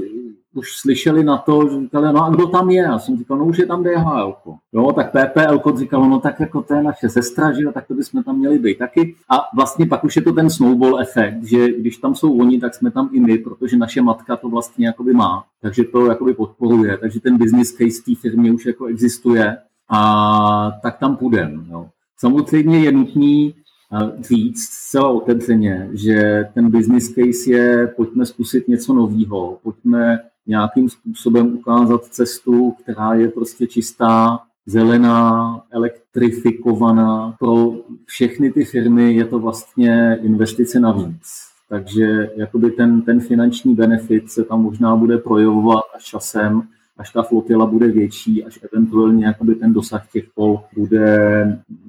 [0.55, 2.81] už slyšeli na to, že říkali, no a kdo tam je?
[2.81, 4.35] Já jsem říkal, no už je tam DHL.
[4.73, 8.23] Jo, tak PPL říkalo, no tak jako to je naše sestra, že tak to bychom
[8.23, 9.15] tam měli být taky.
[9.29, 12.75] A vlastně pak už je to ten snowball efekt, že když tam jsou oni, tak
[12.75, 15.43] jsme tam i my, protože naše matka to vlastně jakoby má.
[15.61, 16.97] Takže to jakoby podporuje.
[16.97, 19.57] Takže ten business case té firmě už jako existuje
[19.89, 21.63] a tak tam půjdeme.
[22.17, 23.55] Samozřejmě je nutný
[24.19, 31.55] říct zcela otevřeně, že ten business case je, pojďme zkusit něco nového, pojďme nějakým způsobem
[31.55, 37.35] ukázat cestu, která je prostě čistá, zelená, elektrifikovaná.
[37.39, 37.73] Pro
[38.05, 41.51] všechny ty firmy je to vlastně investice navíc.
[41.69, 46.61] Takže jakoby ten, ten finanční benefit se tam možná bude projevovat až časem,
[46.97, 51.17] až ta flotila bude větší, až eventuálně jakoby ten dosah těch pol bude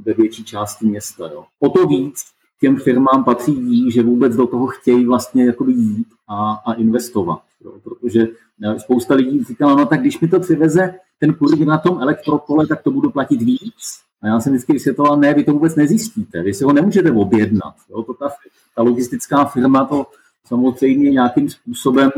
[0.05, 1.31] ve větší části města.
[1.33, 1.45] Jo.
[1.61, 2.25] O to víc
[2.61, 7.43] těm firmám patří že vůbec do toho chtějí vlastně jakoby jít a, a investovat.
[7.65, 7.73] Jo.
[7.85, 8.29] Protože
[8.65, 12.67] eh, spousta lidí říkala, no tak když mi to přiveze ten kurír na tom elektropole,
[12.67, 14.01] tak to budu platit víc.
[14.23, 17.75] A já jsem vždycky vysvětloval, ne, vy to vůbec nezjistíte, vy si ho nemůžete objednat.
[17.91, 18.03] Jo.
[18.03, 18.29] To ta,
[18.77, 20.07] ta logistická firma to
[20.45, 22.11] samozřejmě nějakým způsobem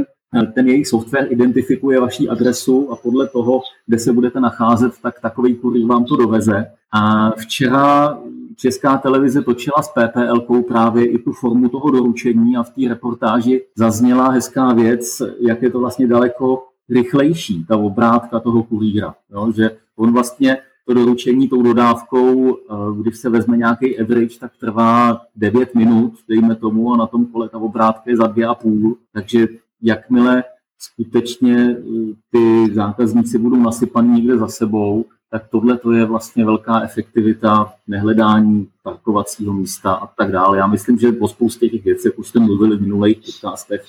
[0.55, 5.55] ten jejich software identifikuje vaši adresu a podle toho, kde se budete nacházet, tak takový
[5.55, 6.67] kurýr vám to doveze.
[6.93, 8.19] A včera
[8.57, 13.65] Česká televize točila s PPL právě i tu formu toho doručení a v té reportáži
[13.77, 19.15] zazněla hezká věc, jak je to vlastně daleko rychlejší, ta obrátka toho kurýra.
[19.33, 19.53] Jo?
[19.57, 25.21] Že on vlastně to doručení tou dodávkou, eh, když se vezme nějaký average, tak trvá
[25.37, 28.97] 9 minut, dejme tomu, a na tom kole ta obrátka je za 2,5.
[29.13, 29.49] Takže
[29.83, 30.45] jakmile
[30.93, 36.81] skutečně eh, ty zákazníci budou nasypaní někde za sebou, tak tohle to je vlastně velká
[36.81, 40.59] efektivita nehledání parkovacího místa a tak dále.
[40.59, 43.85] Já myslím, že o spoustě těch věcí, už jste mluvili v minulých podcastech,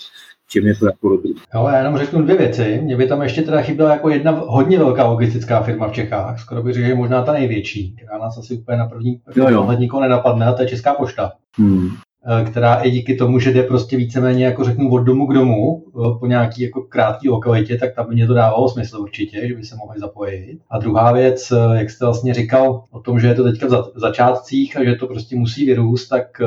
[0.50, 1.34] čím je to jako dobrý.
[1.56, 2.80] Jo, já jenom řeknu dvě věci.
[2.84, 6.64] Mně by tam ještě teda chyběla jako jedna hodně velká logistická firma v Čechách, skoro
[6.64, 10.46] bych řekl, že možná ta největší, která nás asi úplně na první pohled nikoho nenapadne,
[10.46, 11.32] a to je Česká pošta.
[11.58, 11.90] Hmm.
[12.28, 15.84] Eh, která i díky tomu, že jde prostě víceméně, jako řeknu, od domu k domu
[15.88, 19.64] eh, po nějaký jako krátký lokalitě, tak tam mě to dávalo smysl určitě, že by
[19.64, 20.60] se mohli zapojit.
[20.70, 23.92] A druhá věc, eh, jak jste vlastně říkal o tom, že je to teďka v
[23.96, 26.42] začátcích a že to prostě musí vyrůst, tak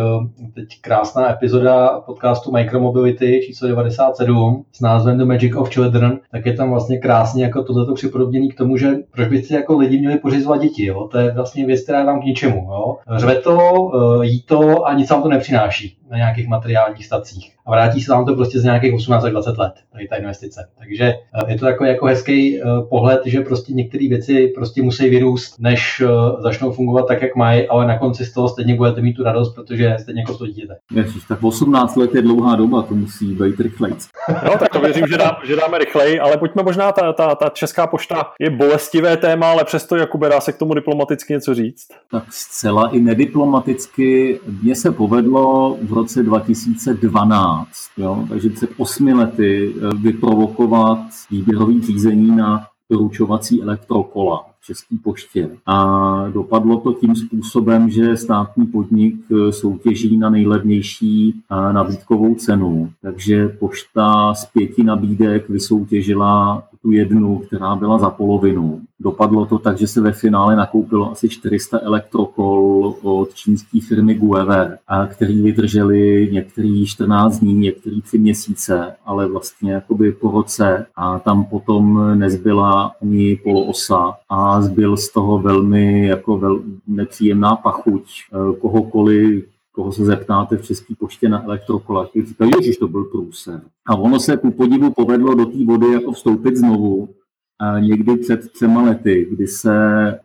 [0.54, 6.52] teď krásná epizoda podcastu Micromobility číslo 97 s názvem The Magic of Children, tak je
[6.52, 10.18] tam vlastně krásně jako tohleto připodobněný k tomu, že proč by si jako lidi měli
[10.18, 11.08] pořizovat děti, jo?
[11.12, 12.96] To je vlastně věc, která vám k ničemu, jo?
[13.16, 13.58] Řve to,
[14.22, 17.52] jí to a nic vám to nepřináší přináší na nějakých materiálních stacích.
[17.66, 20.68] A vrátí se vám to prostě z nějakých 18 až 20 let, tady ta investice.
[20.78, 25.10] Takže eh, je to jako, jako hezký eh, pohled, že prostě některé věci prostě musí
[25.10, 29.00] vyrůst, než eh, začnou fungovat tak, jak mají, ale na konci z toho stejně budete
[29.00, 30.76] mít tu radost, protože stejně jako to dítěte.
[30.92, 33.94] Ježiš, tak 18 let je dlouhá doba, to musí být rychleji.
[34.44, 37.48] No, tak to věřím, že, dá, že dáme rychleji, ale pojďme možná, ta, ta, ta
[37.48, 41.88] česká pošta je bolestivé téma, ale přesto, Jakube, dá se k tomu diplomaticky něco říct?
[42.10, 44.40] Tak zcela i nediplomaticky.
[44.62, 50.98] Mně se povedlo v roce 2012, jo, takže před osmi lety eh, vyprovokovat
[51.30, 55.50] výběrový řízení na doručovací elektrokola České poště.
[55.66, 62.90] A dopadlo to tím způsobem, že státní podnik eh, soutěží na nejlevnější eh, nabídkovou cenu.
[63.02, 68.80] Takže pošta z pěti nabídek vysoutěžila tu jednu, která byla za polovinu.
[69.00, 74.78] Dopadlo to tak, že se ve finále nakoupilo asi 400 elektrokol od čínské firmy Guever,
[75.06, 81.44] který vydrželi některý 14 dní, některý 3 měsíce, ale vlastně jakoby po roce a tam
[81.44, 88.04] potom nezbyla ani poloosa a zbyl z toho velmi jako vel, nepříjemná pachuť
[88.60, 89.44] kohokoliv
[89.78, 93.60] koho se zeptáte v České poště na elektrokolách, říkají, že to byl průser.
[93.86, 97.08] A ono se ku podivu povedlo do té vody jako vstoupit znovu
[97.80, 99.70] někdy před třema lety, kdy se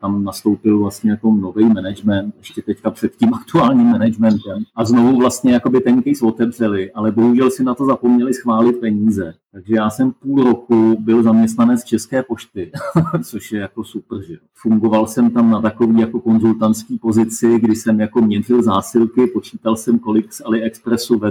[0.01, 5.53] tam nastoupil vlastně jako nový management, ještě teďka před tím aktuálním managementem a znovu vlastně
[5.53, 9.33] jakoby ten case otevřeli, ale bohužel si na to zapomněli schválit peníze.
[9.51, 12.71] Takže já jsem půl roku byl zaměstnanec České pošty,
[13.23, 17.99] což je jako super, že Fungoval jsem tam na takový jako konzultantský pozici, kdy jsem
[17.99, 21.21] jako měnil zásilky, počítal jsem, kolik z AliExpressu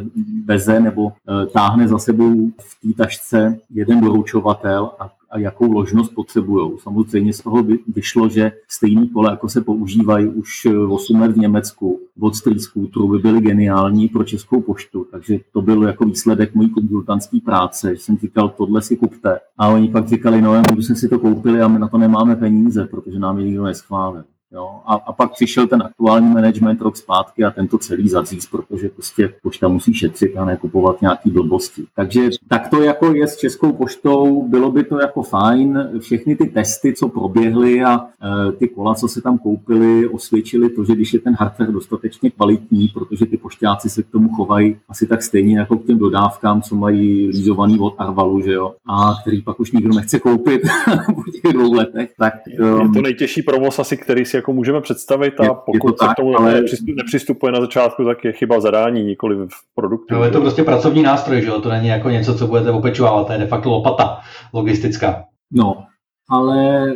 [0.45, 6.15] veze nebo e, táhne za sebou v té tašce jeden doručovatel a a jakou ložnost
[6.15, 6.71] potřebují.
[6.79, 7.65] Samozřejmě z toho
[7.95, 13.09] vyšlo, že stejný kole, jako se používají už 8 let v Německu, od Street Scooteru,
[13.09, 15.07] by byly geniální pro Českou poštu.
[15.11, 19.39] Takže to byl jako výsledek mojí konzultantské práce, že jsem říkal, tohle si kupte.
[19.59, 22.37] A oni pak říkali, no, my jsme si to koupili a my na to nemáme
[22.37, 24.25] peníze, protože nám je nikdo neschválil.
[24.53, 24.81] Jo?
[24.87, 29.35] A, a pak přišel ten aktuální management rok zpátky a tento celý zaříz, protože prostě
[29.43, 31.85] pošta musí šetřit a nekupovat nějaký blbosti.
[31.97, 35.91] Takže tak to jako je s Českou poštou, bylo by to jako fajn.
[35.99, 40.85] Všechny ty testy, co proběhly a e, ty kola, co se tam koupily, osvědčili to,
[40.85, 45.07] že když je ten hardware dostatečně kvalitní, protože ty pošťáci se k tomu chovají asi
[45.07, 49.43] tak stejně jako k těm dodávkám, co mají lízovaný od Arvalu, že jo, a který
[49.43, 50.63] pak už nikdo nechce koupit
[51.15, 52.11] po těch dvou letech.
[52.19, 55.89] Tak, um, je to um, nejtěžší provoz asi, který si jako můžeme představit a pokud
[55.89, 56.63] je to tak, k tomu ale...
[56.97, 60.15] nepřistupuje na začátku, tak je chyba v zadání, nikoli v produktu.
[60.15, 61.61] No, je to prostě pracovní nástroj, že jo?
[61.61, 64.21] to není jako něco, co budete opečovávat, to je de facto lopata
[64.53, 65.25] logistická.
[65.53, 65.85] No,
[66.31, 66.87] ale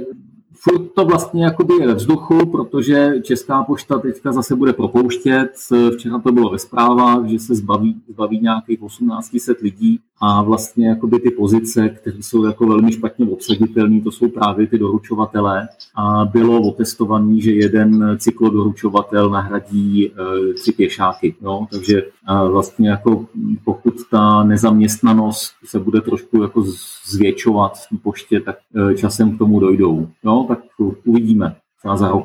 [0.70, 5.48] furt to vlastně jakoby je ve vzduchu, protože Česká pošta teďka zase bude propouštět.
[5.94, 11.20] Včera to bylo ve zprávách, že se zbaví, zbaví nějakých 1800 lidí a vlastně jakoby
[11.20, 16.62] ty pozice, které jsou jako velmi špatně obsaditelné, to jsou právě ty doručovatelé a bylo
[16.62, 20.10] otestovaný, že jeden cyklodoručovatel nahradí e,
[20.54, 21.34] tři pěšáky.
[21.42, 21.66] Jo?
[21.70, 23.26] Takže e, vlastně jako
[23.64, 26.64] pokud ta nezaměstnanost se bude trošku jako
[27.06, 28.56] zvětšovat v poště, tak
[28.90, 30.08] e, časem k tomu dojdou.
[30.24, 30.44] Jo?
[30.48, 30.55] Tak
[31.04, 31.65] uvidíme za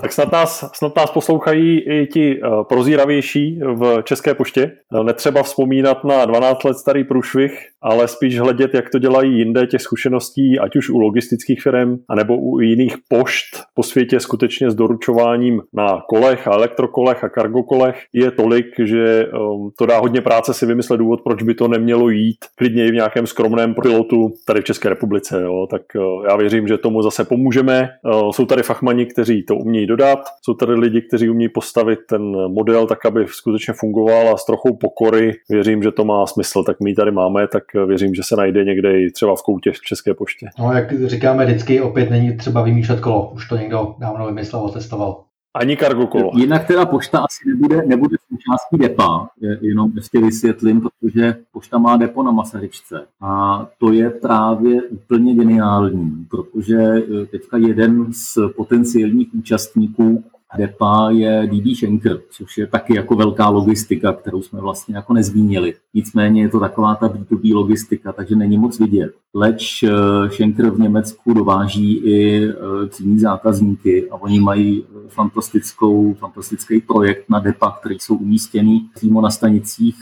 [0.01, 4.71] Tak snad nás, snad nás poslouchají i ti uh, prozíravější v České poště.
[4.93, 9.67] Uh, netřeba vzpomínat na 12 let starý průšvih, ale spíš hledět, jak to dělají jinde
[9.67, 14.75] těch zkušeností, ať už u logistických firm, anebo u jiných pošt po světě skutečně s
[14.75, 20.53] doručováním na kolech a elektrokolech a kargokolech je tolik, že um, to dá hodně práce
[20.53, 24.61] si vymyslet důvod, proč by to nemělo jít klidně i v nějakém skromném pilotu tady
[24.61, 25.41] v České republice.
[25.41, 25.67] Jo.
[25.69, 27.89] Tak uh, já věřím, že tomu zase pomůžeme.
[28.31, 30.19] Jsou tady fachmani, kteří to umějí dodat.
[30.41, 34.75] Jsou tady lidi, kteří umějí postavit ten model tak, aby skutečně fungoval a s trochou
[34.75, 36.63] pokory věřím, že to má smysl.
[36.63, 39.81] Tak my tady máme, tak věřím, že se najde někde i třeba v koutě v
[39.81, 40.47] České poště.
[40.59, 43.31] No, jak říkáme vždycky, opět není třeba vymýšlet kolo.
[43.35, 45.23] Už to někdo dávno vymyslel a testoval.
[45.53, 46.31] Ani kargo kolo.
[46.35, 49.27] Jinak teda pošta asi nebude, nebude součástí depa,
[49.61, 56.27] jenom ještě vysvětlím, protože pošta má depo na Masaryčce a to je právě úplně geniální,
[56.29, 60.23] protože eh, teďka jeden z potenciálních účastníků
[60.57, 65.73] Depa je DB Schenker, což je taky jako velká logistika, kterou jsme vlastně jako nezmínili.
[65.93, 69.11] Nicméně je to taková ta B2B logistika, takže není moc vidět.
[69.33, 69.89] Leč eh,
[70.29, 72.53] Schenker v Německu dováží i eh,
[72.89, 79.21] cíní zákazníky a oni mají eh, fantastickou, fantastický projekt na depa, který jsou umístěný přímo
[79.21, 79.97] na stanicích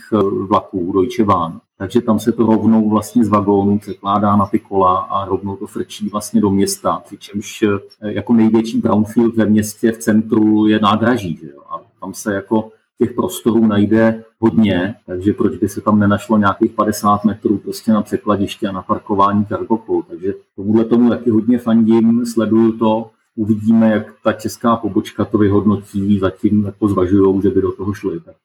[0.50, 1.60] vlaků Deutsche Bahn.
[1.80, 5.68] Takže tam se to rovnou vlastně z vagónu překládá na ty kola a rovnou to
[5.68, 7.64] frčí vlastně do města, přičemž
[8.02, 11.38] jako největší brownfield ve městě v centru je nádraží.
[11.42, 11.62] Že jo?
[11.70, 16.72] A tam se jako těch prostorů najde hodně, takže proč by se tam nenašlo nějakých
[16.72, 20.04] 50 metrů prostě na překladiště a na parkování kargokol.
[20.04, 26.20] Takže tomuhle tomu taky hodně fandím, sleduju to, uvidíme, jak ta česká pobočka to vyhodnotí,
[26.20, 28.20] zatím jako zvažují, že by do toho šli.
[28.20, 28.36] Tak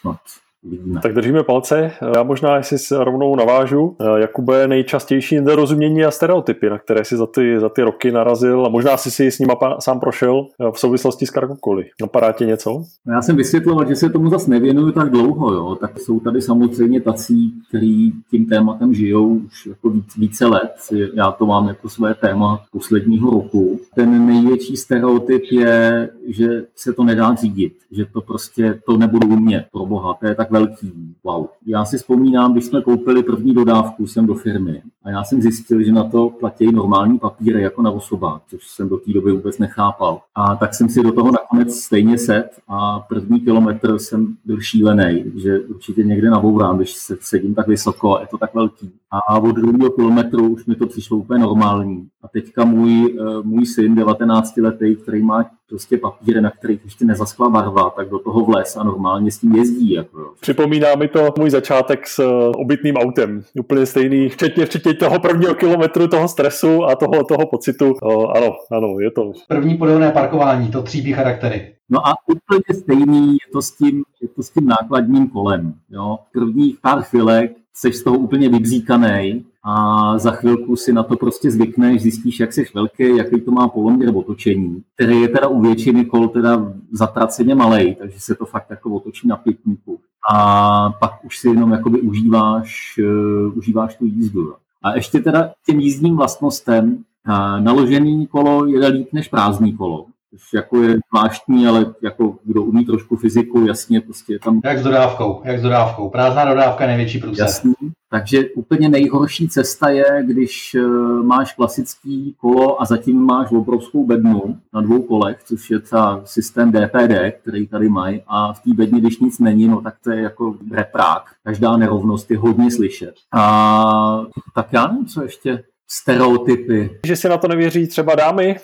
[0.00, 0.16] snad
[0.64, 1.00] Vidíme.
[1.00, 1.90] Tak držíme palce.
[2.16, 7.26] Já možná, jestli se rovnou navážu, Jakube, nejčastější nedorozumění a stereotypy, na které si za
[7.26, 11.26] ty, za ty roky narazil a možná si si s nima sám prošel v souvislosti
[11.26, 11.84] s kargokoly.
[12.00, 12.84] Napadá tě něco?
[13.08, 15.74] Já jsem vysvětloval, že se tomu zase nevěnuju tak dlouho, jo.
[15.80, 20.72] tak jsou tady samozřejmě tací, kteří tím tématem žijou už jako víc, více let.
[21.14, 23.80] Já to mám jako své téma posledního roku.
[23.94, 29.64] Ten největší stereotyp je, že se to nedá řídit, že to prostě to nebudu umět,
[29.72, 31.14] pro boha, to je tak velký.
[31.24, 31.46] Wow.
[31.66, 35.82] Já si vzpomínám, když jsme koupili první dodávku sem do firmy a já jsem zjistil,
[35.82, 39.58] že na to platí normální papíry jako na osobách, což jsem do té doby vůbec
[39.58, 40.20] nechápal.
[40.34, 45.24] A tak jsem si do toho nakonec stejně set a první kilometr jsem byl šílený,
[45.36, 48.92] že určitě někde nabourám, když se sedím tak vysoko a je to tak velký.
[49.12, 52.08] A od druhého kilometru už mi to přišlo úplně normální.
[52.22, 57.04] A teďka můj, eh, můj syn, 19 letý, který má prostě papíry, na kterých ještě
[57.04, 59.92] nezaskla barva, tak do toho vles a normálně s tím jezdí.
[59.92, 60.32] Jako.
[60.40, 63.42] Připomíná mi to můj začátek s eh, obytným autem.
[63.60, 67.94] Úplně stejný, včetně, včetně toho prvního kilometru, toho stresu a toho, toho pocitu.
[68.02, 69.32] O, ano, ano, je to.
[69.48, 71.74] První podobné parkování, to tříbí charaktery.
[71.90, 75.74] No a úplně stejný je to s tím, je to s tím nákladním kolem.
[75.90, 76.18] Jo?
[76.32, 81.50] Prvních pár chvilek jsi z toho úplně vybříkaný a za chvilku si na to prostě
[81.50, 86.04] zvykneš, zjistíš, jak jsi velký, jaký to má poloměr otočení, který je teda u většiny
[86.04, 90.00] kol teda zatraceně malý, takže se to fakt jako otočí na pětníku.
[90.32, 94.54] A pak už si jenom jakoby užíváš, uh, užíváš tu jízdu.
[94.82, 100.06] A ještě teda těm jízdním vlastnostem uh, naložený kolo jede líp než prázdný kolo.
[100.32, 104.60] Což jako je zvláštní, ale jako kdo umí trošku fyziku, jasně, prostě je tam...
[104.64, 106.10] Jak s dodávkou, jak s dodávkou.
[106.10, 107.46] Prázdná dodávka největší průser.
[107.46, 107.74] Jasný,
[108.10, 110.82] takže úplně nejhorší cesta je, když eh,
[111.22, 116.72] máš klasický kolo a zatím máš obrovskou bednu na dvou kolech, což je třeba systém
[116.72, 120.20] DPD, který tady mají a v té bedně, když nic není, no tak to je
[120.20, 121.22] jako reprák.
[121.44, 123.14] Každá nerovnost je hodně slyšet.
[123.32, 124.24] A
[124.54, 126.90] tak já nevím, co ještě stereotypy.
[127.06, 128.56] Že si na to nevěří třeba dámy,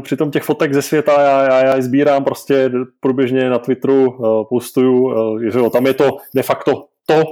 [0.00, 2.70] přitom těch fotek ze světa já, já, já je sbírám prostě
[3.00, 7.22] průběžně na Twitteru, uh, postuju, uh, že jo, tam je to de facto to,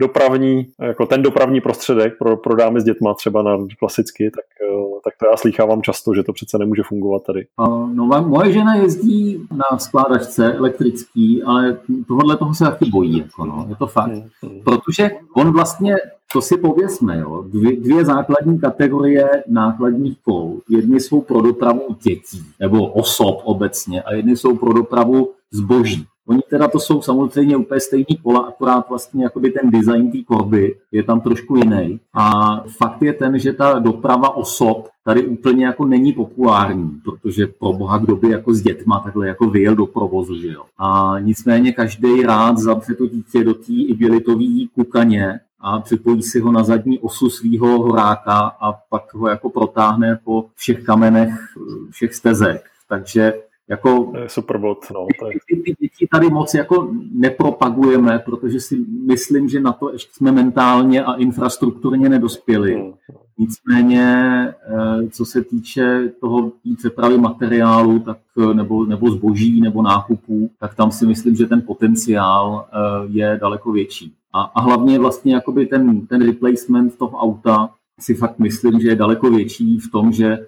[0.00, 5.00] dopravní, jako ten dopravní prostředek pro, pro dámy s dětma třeba na klasicky, tak, eh,
[5.04, 7.46] tak to já slýchávám často, že to přece nemůže fungovat tady.
[7.94, 11.78] No, moje žena jezdí na skládačce elektrický, ale
[12.08, 14.12] tohle toho se taky bojí, jako no, je to fakt.
[14.12, 14.60] Hmm, hmm.
[14.64, 15.96] Protože on vlastně
[16.32, 17.44] to si pověsme, jo.
[17.48, 20.58] Dvě, dvě základní kategorie nákladních kol.
[20.68, 26.06] Jedny jsou pro dopravu dětí nebo osob obecně a jedny jsou pro dopravu zboží.
[26.28, 30.76] Oni teda to jsou samozřejmě úplně stejný kola, akorát vlastně jakoby ten design té korby
[30.92, 32.00] je tam trošku jiný.
[32.14, 37.72] A fakt je ten, že ta doprava osob tady úplně jako není populární, protože pro
[37.72, 40.62] boha kdo by jako s dětma takhle jako vyjel do provozu, že jo.
[40.78, 46.52] A nicméně každý rád zavře to dítě do té igelitové kukaně a připojí si ho
[46.52, 51.30] na zadní osu svého horáka a pak ho jako protáhne po všech kamenech
[51.90, 52.62] všech stezek.
[52.88, 53.32] Takže
[53.70, 55.06] jako, super bod, no.
[55.06, 60.12] Ty, ty, ty děti tady moc jako nepropagujeme, protože si myslím, že na to ještě
[60.12, 62.74] jsme mentálně a infrastrukturně nedospěli.
[62.74, 62.92] Hmm.
[63.38, 64.04] Nicméně,
[64.48, 70.74] eh, co se týče toho přepravy materiálu, tak, eh, nebo, nebo zboží, nebo nákupů, tak
[70.74, 74.12] tam si myslím, že ten potenciál eh, je daleko větší.
[74.32, 78.96] A, a hlavně vlastně jakoby ten, ten replacement toho auta si fakt myslím, že je
[78.96, 80.46] daleko větší v tom, že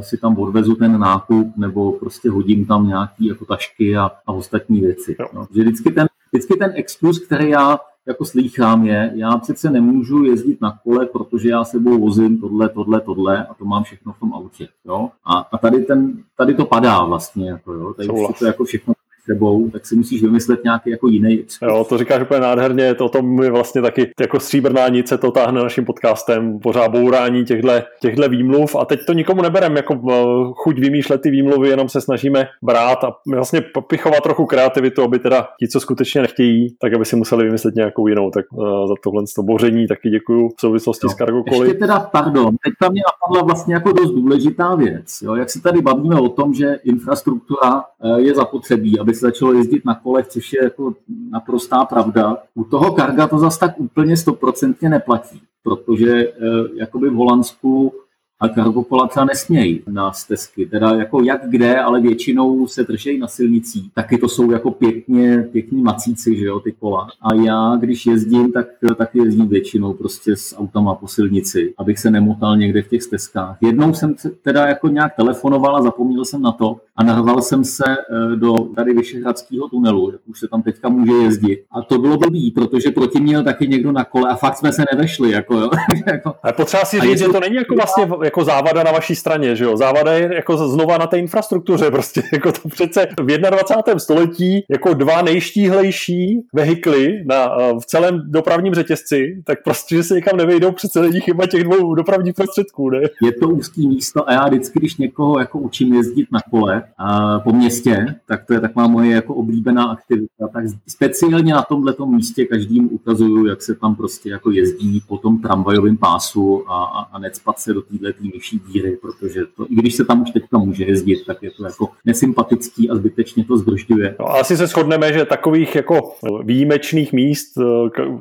[0.00, 4.80] si tam odvezu ten nákup nebo prostě hodím tam nějaký jako tašky a, a ostatní
[4.80, 5.16] věci.
[5.34, 5.46] No.
[5.54, 10.60] Že vždycky ten, vždycky ten exklus, který já jako slýchám je, já přece nemůžu jezdit
[10.60, 14.34] na kole, protože já sebou vozím tohle, tohle, tohle a to mám všechno v tom
[14.34, 14.68] autě.
[14.84, 15.10] Jo?
[15.24, 17.50] A, a tady, ten, tady to padá vlastně.
[17.50, 17.94] Jako, jo?
[17.94, 18.94] Tady si to jako všechno
[19.32, 21.72] sebou, tak si musíš vymyslet nějaký jako jiný exkurs.
[21.72, 25.30] Jo, to říkáš úplně nádherně, to o tom je vlastně taky jako stříbrná nice to
[25.30, 27.70] táhne naším podcastem, pořád bourání těchto,
[28.00, 30.14] těchto výmluv a teď to nikomu neberem jako eh,
[30.54, 35.48] chuť vymýšlet ty výmluvy, jenom se snažíme brát a vlastně pichovat trochu kreativitu, aby teda
[35.60, 39.22] ti, co skutečně nechtějí, tak aby si museli vymyslet nějakou jinou, tak uh, za tohle
[39.36, 43.02] to boření taky děkuju v souvislosti no, s Cargo Ještě teda, pardon, teď tam mě
[43.06, 45.34] napadla vlastně jako dost důležitá věc, jo?
[45.34, 49.84] jak se tady bavíme o tom, že infrastruktura eh, je zapotřebí, aby se začalo jezdit
[49.84, 50.94] na kolech, což je jako
[51.30, 52.36] naprostá pravda.
[52.54, 56.32] U toho karga to zase tak úplně stoprocentně neplatí, protože eh,
[56.74, 57.92] jakoby v Holandsku
[58.40, 60.66] a kargokola třeba nesmějí na stezky.
[60.66, 63.92] Teda jako jak kde, ale většinou se držejí na silnicích.
[63.94, 67.08] Taky to jsou jako pěkně, pěkní macíci, že jo, ty kola.
[67.22, 68.66] A já, když jezdím, tak
[68.98, 73.56] taky jezdím většinou prostě s autama po silnici, abych se nemotal někde v těch stezkách.
[73.60, 77.84] Jednou jsem teda jako nějak telefonoval a zapomněl jsem na to a narval jsem se
[77.86, 81.64] eh, do tady Vyšehradského tunelu, jak už se tam teďka může jezdit.
[81.72, 84.84] A to bylo blbý, protože proti měl taky někdo na kole a fakt jsme se
[84.92, 85.30] nevešli.
[85.30, 85.70] Jako, jo.
[86.06, 86.34] jako.
[86.42, 89.64] A potřeba si říct, že to není jako vlastně jako závada na vaší straně, že
[89.64, 89.76] jo?
[89.76, 93.98] Závada je jako znova na té infrastruktuře, prostě jako to přece v 21.
[93.98, 100.14] století jako dva nejštíhlejší vehikly na, eh, v celém dopravním řetězci, tak prostě, že se
[100.14, 103.00] někam nevejdou, přece není chyba těch dvou dopravních prostředků, ne?
[103.22, 107.38] Je to úzký místo a já vždycky, když někoho jako učím jezdit na kole a
[107.40, 112.44] po městě, tak to je taková moje jako oblíbená aktivita, tak speciálně na tomhle místě
[112.44, 117.18] každým ukazuju, jak se tam prostě jako jezdí po tom tramvajovém pásu a, a, a
[117.18, 120.84] necpat se do této myší díry, protože to, i když se tam už teďka může
[120.84, 124.16] jezdit, tak je to jako nesympatický a zbytečně to zdržuje.
[124.20, 127.58] No, asi se shodneme, že takových jako výjimečných míst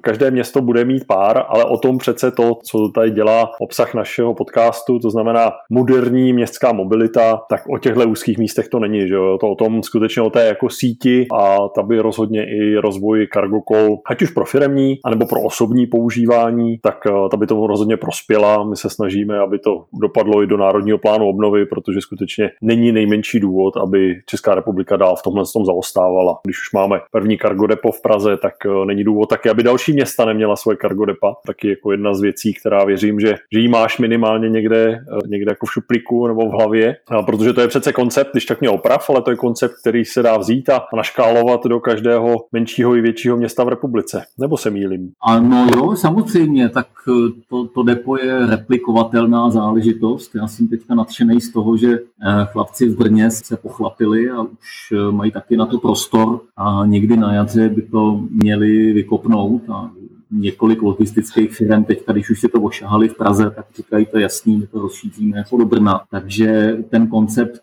[0.02, 4.34] každé město bude mít pár, ale o tom přece to, co tady dělá obsah našeho
[4.34, 9.38] podcastu, to znamená moderní městská mobilita, tak o těchto úzkých místech to není, že jo?
[9.42, 13.60] To o tom skutečně o té jako síti a ta by rozhodně i rozvoj cargo
[13.72, 16.96] call, ať už pro firemní, anebo pro osobní používání, tak
[17.32, 18.64] ta by tomu rozhodně prospěla.
[18.64, 23.40] My se snažíme, aby to dopadlo i do Národního plánu obnovy, protože skutečně není nejmenší
[23.40, 26.40] důvod, aby Česká republika dál v tomhle tom zaostávala.
[26.46, 29.94] Když už máme první cargo depo v Praze, tak eh, není důvod taky, aby další
[29.94, 31.36] města neměla svoje cargo depa.
[31.48, 35.52] Taky jako jedna z věcí, která věřím, že, že jí máš minimálně někde, eh, někde
[35.52, 38.70] jako v šupliku nebo v hlavě, a protože to je přece koncept, když tak mě
[38.70, 43.02] oprav, ale to je koncept, který se dá vzít a naškálovat do každého menšího i
[43.02, 44.24] většího města v republice.
[44.40, 45.12] Nebo se mýlím?
[45.28, 50.36] Ano, jo, samozřejmě, tak eh, to, to depo je replikovatelná záležitost záležitost.
[50.36, 52.00] Já jsem teďka nadšený z toho, že
[52.46, 57.34] chlapci v Brně se pochlapili a už mají taky na to prostor a někdy na
[57.34, 59.92] jaře by to měli vykopnout a
[60.32, 64.58] několik logistických firm teďka, když už si to ošahali v Praze, tak říkají to jasný,
[64.58, 66.02] my to rozšíříme jako do Brna.
[66.12, 67.62] Takže ten koncept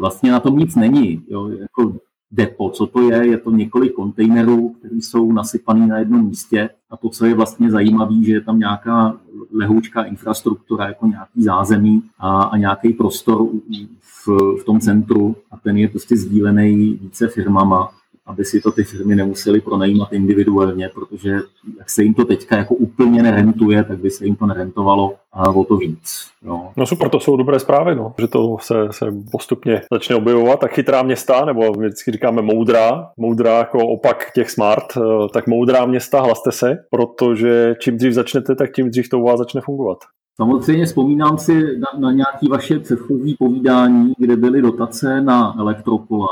[0.00, 1.22] vlastně na tom nic není.
[1.28, 1.48] Jo?
[1.48, 1.96] Jako
[2.32, 2.70] depo.
[2.70, 3.26] Co to je?
[3.26, 7.70] Je to několik kontejnerů, které jsou nasypané na jednom místě a to, co je vlastně
[7.70, 9.16] zajímavé, že je tam nějaká
[9.54, 13.48] lehoučká infrastruktura, jako nějaký zázemí a, a nějaký prostor
[14.00, 14.28] v,
[14.60, 17.88] v tom centru a ten je prostě sdílený více firmama
[18.26, 21.38] aby si to ty firmy nemusely pronajímat individuálně, protože
[21.78, 25.50] jak se jim to teďka jako úplně nerentuje, tak by se jim to nerentovalo a
[25.50, 26.28] o to víc.
[26.42, 26.72] No.
[26.76, 28.14] no super, to jsou dobré zprávy, no.
[28.20, 30.60] že to se, se postupně začne objevovat.
[30.60, 35.46] Tak chytrá města, nebo my vždycky říkáme moudrá, moudrá jako opak těch smart, eh, tak
[35.46, 39.60] moudrá města, hlaste se, protože čím dřív začnete, tak tím dřív to u vás začne
[39.60, 39.98] fungovat.
[40.42, 46.28] Samozřejmě vzpomínám si na, na nějaké vaše předchozí povídání, kde byly dotace na elektrokola.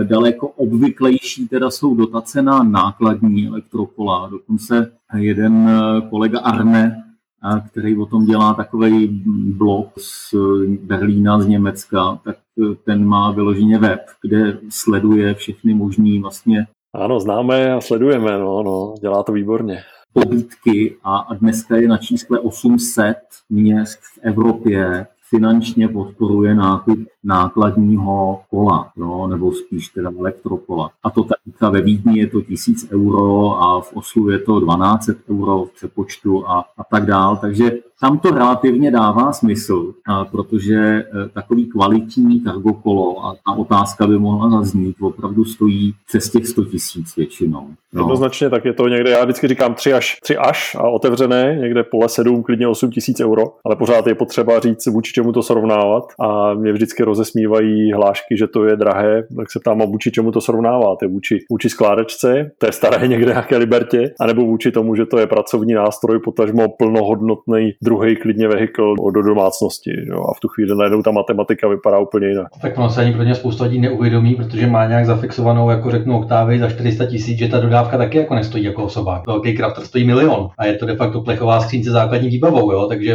[0.00, 4.28] E, daleko obvyklejší teda jsou dotace na nákladní elektrokola.
[4.30, 7.04] Dokonce jeden eh, kolega Arne,
[7.44, 9.22] eh, který o tom dělá takový
[9.56, 10.34] blog z
[10.82, 12.36] Berlína, z Německa, tak
[12.84, 18.94] ten má vyloženě web, kde sleduje všechny možný vlastně ano, známe a sledujeme, no, no,
[19.00, 19.82] dělá to výborně
[20.14, 23.16] pobídky a dneska je na čísle 800
[23.50, 30.90] měst v Evropě finančně podporuje nákup nákladního kola, no, nebo spíš teda elektrokola.
[31.02, 35.14] A to tak ve Vídni je to 1000 euro a v Oslu je to 1200
[35.30, 37.36] euro v přepočtu a, a tak dál.
[37.36, 39.94] Takže tam to relativně dává smysl,
[40.30, 46.30] protože e, takový kvalitní cargo kolo a ta otázka by mohla zaznít, opravdu stojí přes
[46.30, 47.68] těch 100 tisíc většinou.
[47.94, 48.02] No.
[48.02, 51.82] Jednoznačně, tak je to někde, já vždycky říkám 3 až, 3 až a otevřené, někde
[51.82, 56.04] pole 7, klidně 8 tisíc euro, ale pořád je potřeba říct, vůči čemu to srovnávat
[56.20, 60.30] a mě vždycky rozesmívají hlášky, že to je drahé, tak se ptám, a vůči čemu
[60.30, 61.06] to srovnáváte?
[61.06, 65.26] Vůči, vůči skládačce, to je staré někde nějaké libertě, anebo vůči tomu, že to je
[65.26, 69.92] pracovní nástroj, potažmo plnohodnotný druhý klidně vehikl do domácnosti.
[70.06, 70.20] Jo?
[70.30, 72.46] A v tu chvíli najednou ta matematika vypadá úplně jinak.
[72.62, 76.18] Tak ono se ani pro ně spousta lidí neuvědomí, protože má nějak zafixovanou, jako řeknu,
[76.18, 79.22] oktávy za 400 tisíc, že ta dodávka taky jako nestojí jako osoba.
[79.26, 82.86] Velký crafter stojí milion a je to de facto plechová skřínce základní výbavou, jo?
[82.86, 83.10] takže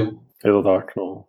[0.46, 1.24] je to tak, no.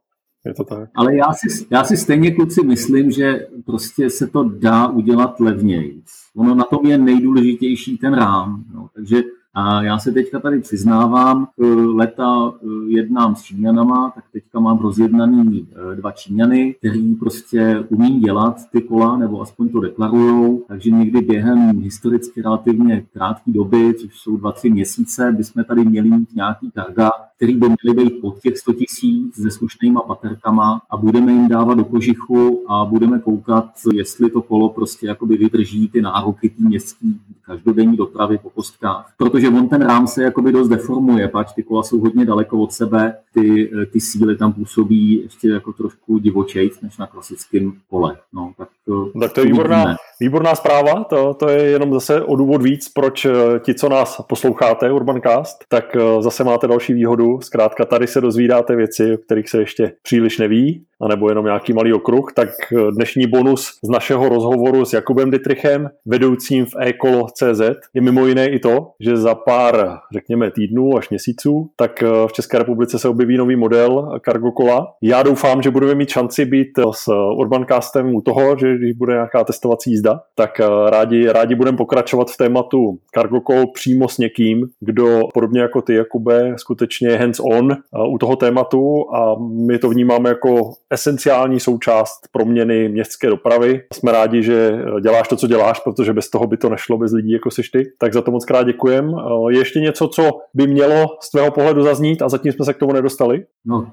[0.46, 0.88] Je to tak.
[0.94, 6.02] Ale já si, já si stejně kluci myslím, že prostě se to dá udělat levněji.
[6.36, 8.64] Ono na tom je nejdůležitější ten rám.
[8.74, 8.88] No.
[8.94, 9.22] Takže
[9.54, 14.78] a já se teďka tady přiznávám, eh, leta eh, jednám s Číňanama, tak teďka mám
[14.78, 20.90] rozjednaný eh, dva Číňany, který prostě umí dělat ty kola, nebo aspoň to deklarujou, takže
[20.90, 26.34] někdy během historicky relativně krátké doby, což jsou dva, tři měsíce, bychom tady měli mít
[26.34, 27.10] nějaký targa,
[27.40, 31.74] který by měly být pod těch 100 tisíc se slušnýma paterkama a budeme jim dávat
[31.74, 37.06] do kožichu a budeme koukat, jestli to kolo prostě jakoby vydrží ty nároky té městské
[37.46, 39.14] každodenní dopravy po kostkách.
[39.16, 42.72] Protože on ten rám se jakoby dost deformuje, pač ty kola jsou hodně daleko od
[42.72, 48.16] sebe, ty, ty síly tam působí ještě jako trošku divočejc než na klasickém kole.
[48.32, 52.36] No, tak, to, tak to je výborná, výborná zpráva, to, to je jenom zase o
[52.36, 57.29] důvod víc, proč eh, ti, co nás posloucháte, Urbancast, tak eh, zase máte další výhodu.
[57.40, 61.92] Zkrátka tady se dozvídáte věci, o kterých se ještě příliš neví anebo jenom nějaký malý
[61.92, 67.60] okruh, tak eh, dnešní bonus z našeho rozhovoru s Jakubem Dytrichem, vedoucím v eColo.cz,
[67.94, 72.32] je mimo jiné i to, že za pár, řekněme, týdnů až měsíců, tak eh, v
[72.32, 74.86] České republice se objeví nový model Cargo Kola.
[75.02, 79.12] Já doufám, že budeme mít šanci být eh, s Urbancastem u toho, že když bude
[79.12, 84.66] nějaká testovací jízda, tak rádi, rádi budeme pokračovat v tématu Cargo Call přímo s někým,
[84.80, 87.76] kdo podobně jako ty, Jakube, skutečně hands-on
[88.12, 89.34] u toho tématu a
[89.66, 93.82] my to vnímáme jako esenciální součást proměny městské dopravy.
[93.94, 97.32] Jsme rádi, že děláš to, co děláš, protože bez toho by to nešlo, bez lidí
[97.32, 97.92] jako jsi ty.
[97.98, 99.14] Tak za to moc krát děkujem.
[99.48, 102.78] Je ještě něco, co by mělo z tvého pohledu zaznít a zatím jsme se k
[102.78, 103.44] tomu nedostali?
[103.64, 103.86] No,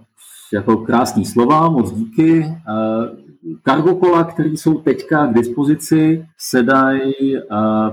[0.54, 2.46] jako krásný slova, moc díky.
[3.68, 7.14] Cargo kola, které jsou teďka k dispozici, se dají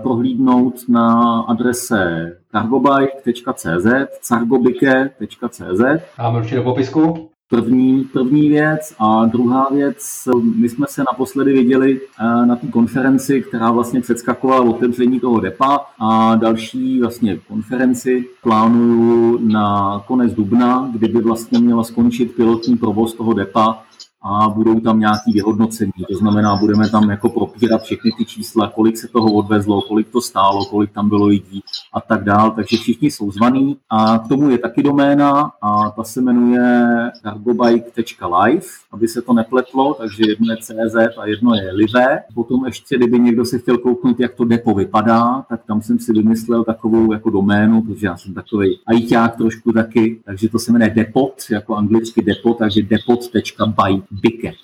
[0.03, 3.87] prohlídnout na adrese cargobike.cz,
[4.21, 5.81] cargobike.cz.
[6.19, 7.31] Máme určitě do popisku.
[7.55, 8.95] První, první věc.
[8.99, 14.63] A druhá věc, my jsme se naposledy viděli eh, na té konferenci, která vlastně předskakovala
[14.63, 15.87] otevření toho depa.
[15.99, 23.33] A další vlastně konferenci plánuju na konec dubna, kdyby vlastně měla skončit pilotní provoz toho
[23.33, 23.83] depa
[24.25, 25.93] a budou tam nějaký vyhodnocení.
[26.11, 30.21] To znamená, budeme tam jako propírat všechny ty čísla, kolik se toho odvezlo, kolik to
[30.21, 31.63] stálo, kolik tam bylo lidí
[31.93, 32.51] a tak dál.
[32.51, 38.67] Takže všichni jsou zvaní a k tomu je taky doména a ta se jmenuje cargobike.live,
[38.93, 42.23] aby se to nepletlo, takže jedno je CZ a jedno je live.
[42.35, 46.13] Potom ještě, kdyby někdo se chtěl kouknout, jak to depo vypadá, tak tam jsem si
[46.13, 50.91] vymyslel takovou jako doménu, protože já jsem takový ajťák trošku taky, takže to se jmenuje
[50.91, 54.14] Depot, jako anglicky Depot, takže depot.bike.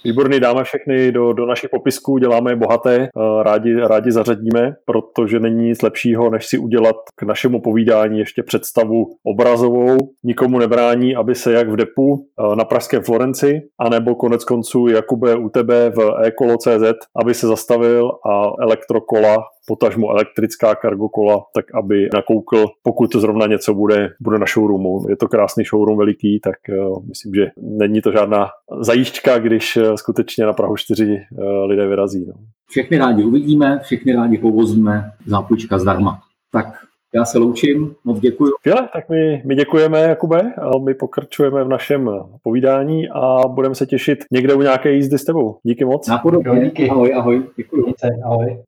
[0.05, 3.09] Výborný, dáme všechny do, do našich popisků, děláme je bohaté, eh,
[3.43, 9.07] rádi, rádi zařadíme, protože není nic lepšího, než si udělat k našemu povídání ještě představu
[9.25, 9.97] obrazovou.
[10.25, 15.37] Nikomu nebrání, aby se jak v depu eh, na pražském Florenci, anebo konec konců Jakube
[15.37, 19.37] u tebe v ekolo.cz, aby se zastavil a elektrokola
[19.67, 25.09] potažmo elektrická kargokola, tak aby nakoukl, pokud to zrovna něco bude, bude na showroomu.
[25.09, 28.49] Je to krásný showroom veliký, tak uh, myslím, že není to žádná
[28.81, 32.27] zajížďka, když uh, skutečně na Prahu 4 uh, eh, lidé vyrazí.
[32.27, 32.35] No.
[32.69, 36.21] Všechny rádi uvidíme, všechny rádi povozíme, zápůjčka zdarma.
[36.53, 36.67] Tak
[37.15, 38.51] já se loučím, moc děkuji.
[38.61, 42.11] Skvěle, tak my, my děkujeme, Jakube, a my pokračujeme v našem
[42.43, 45.59] povídání a budeme se těšit někde u nějaké jízdy s tebou.
[45.63, 46.09] Díky moc.
[46.09, 46.65] Napodobně.
[46.65, 46.91] Díky.
[46.91, 47.43] Ahoj, ahoj.
[47.57, 47.95] Děkuji.
[48.25, 48.63] Ahoj.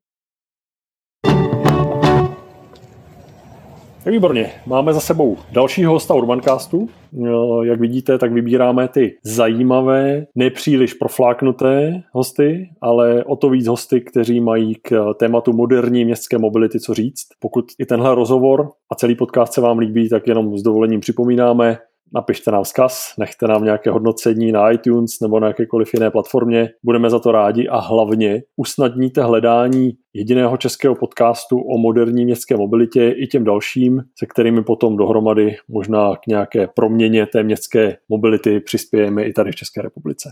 [4.11, 6.89] Výborně, máme za sebou dalšího hosta Urbancastu.
[6.89, 7.29] Eh,
[7.63, 14.41] jak vidíte, tak vybíráme ty zajímavé, nepříliš profláknuté hosty, ale o to víc hosty, kteří
[14.41, 17.27] mají k tématu moderní městské mobility co říct.
[17.39, 21.77] Pokud i tenhle rozhovor a celý podcast se vám líbí, tak jenom s dovolením připomínáme,
[22.13, 26.69] napište nám vzkaz, nechte nám nějaké hodnocení na iTunes nebo na jakékoliv jiné platformě.
[26.83, 33.09] Budeme za to rádi a hlavně usnadníte hledání jediného českého podcastu o moderní městské mobilitě
[33.09, 39.23] i těm dalším, se kterými potom dohromady možná k nějaké proměně té městské mobility přispějeme
[39.23, 40.29] i tady v České republice.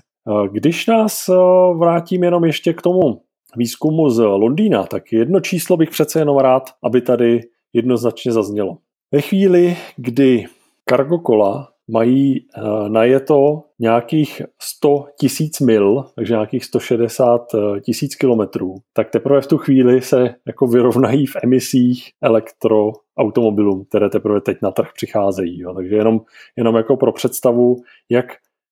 [0.52, 1.34] Když nás eh,
[1.78, 3.22] vrátím jenom ještě k tomu
[3.58, 7.40] výzkumu z Londýna, tak jedno číslo bych přece jenom rád, aby tady
[7.74, 8.78] jednoznačně zaznělo.
[9.12, 10.46] Ve chvíli, kdy
[10.90, 18.76] Cargo Cola mají uh, najeto nějakých 100 tisíc mil, takže nějakých 160 eh, tisíc kilometrů,
[18.94, 24.72] tak teprve v tu chvíli se jako vyrovnají v emisích elektroautomobilů, které teprve teď na
[24.72, 25.60] trh přicházejí.
[25.60, 25.74] Jo.
[25.74, 26.22] Takže jenom,
[26.58, 27.76] jenom jako pro představu,
[28.10, 28.26] jak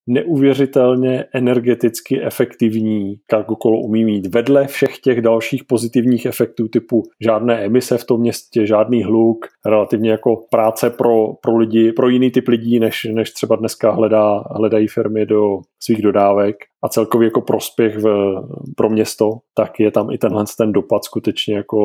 [0.10, 4.34] neuvěřitelně energeticky efektivní cargo kolo umí mít.
[4.34, 10.12] Vedle všech těch dalších pozitivních efektů typu žádné emise v tom městě, žádný hluk, relativně
[10.12, 14.88] jako práce pro, pro lidi, pro jiný typ lidí, než, než třeba dneska hledá, hledají
[14.88, 18.36] firmy do svých dodávek a celkově jako prospěch v,
[18.78, 21.78] pro město, tak je tam i tenhle ten dopad skutečně jako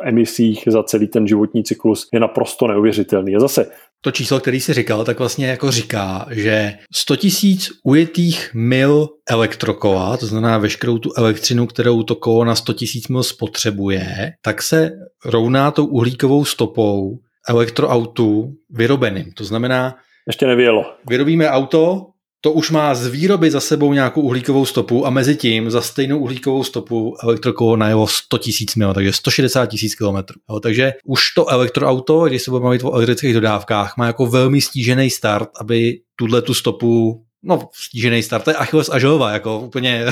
[0.00, 3.36] v emisích za celý ten životní cyklus je naprosto neuvěřitelný.
[3.36, 3.70] A zase
[4.00, 10.16] to číslo, který si říkal, tak vlastně jako říká, že 100 tisíc ujetých mil elektrokola,
[10.16, 14.90] to znamená veškerou tu elektřinu, kterou to kolo na 100 tisíc mil spotřebuje, tak se
[15.24, 17.18] rovná tou uhlíkovou stopou
[17.48, 19.32] elektroautu vyrobeným.
[19.32, 19.94] To znamená,
[20.26, 20.84] ještě nevělo.
[21.08, 22.06] Vyrobíme auto,
[22.40, 26.18] to už má z výroby za sebou nějakou uhlíkovou stopu a mezi tím za stejnou
[26.18, 30.40] uhlíkovou stopu elektrokolo najelo 100 tisíc mil, takže 160 tisíc kilometrů.
[30.62, 35.10] Takže už to elektroauto, když se budeme mluvit o elektrických dodávkách, má jako velmi stížený
[35.10, 40.06] start, aby tuhle tu stopu, no stížený start, to je Achilles a Želva, jako úplně...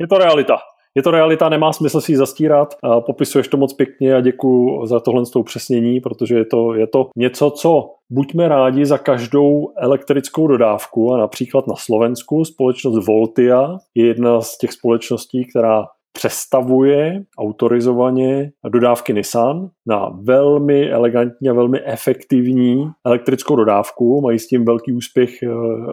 [0.00, 0.54] je to realita.
[0.96, 2.74] Je to realita, nemá smysl si ji zastírat.
[3.06, 6.86] Popisuješ to moc pěkně a děkuji za tohle s tou přesnění, protože je to, je
[6.86, 13.76] to něco, co buďme rádi za každou elektrickou dodávku a například na Slovensku společnost Voltia
[13.94, 21.80] je jedna z těch společností, která přestavuje autorizovaně dodávky Nissan na velmi elegantní a velmi
[21.84, 24.20] efektivní elektrickou dodávku.
[24.20, 25.48] Mají s tím velký úspěch eh,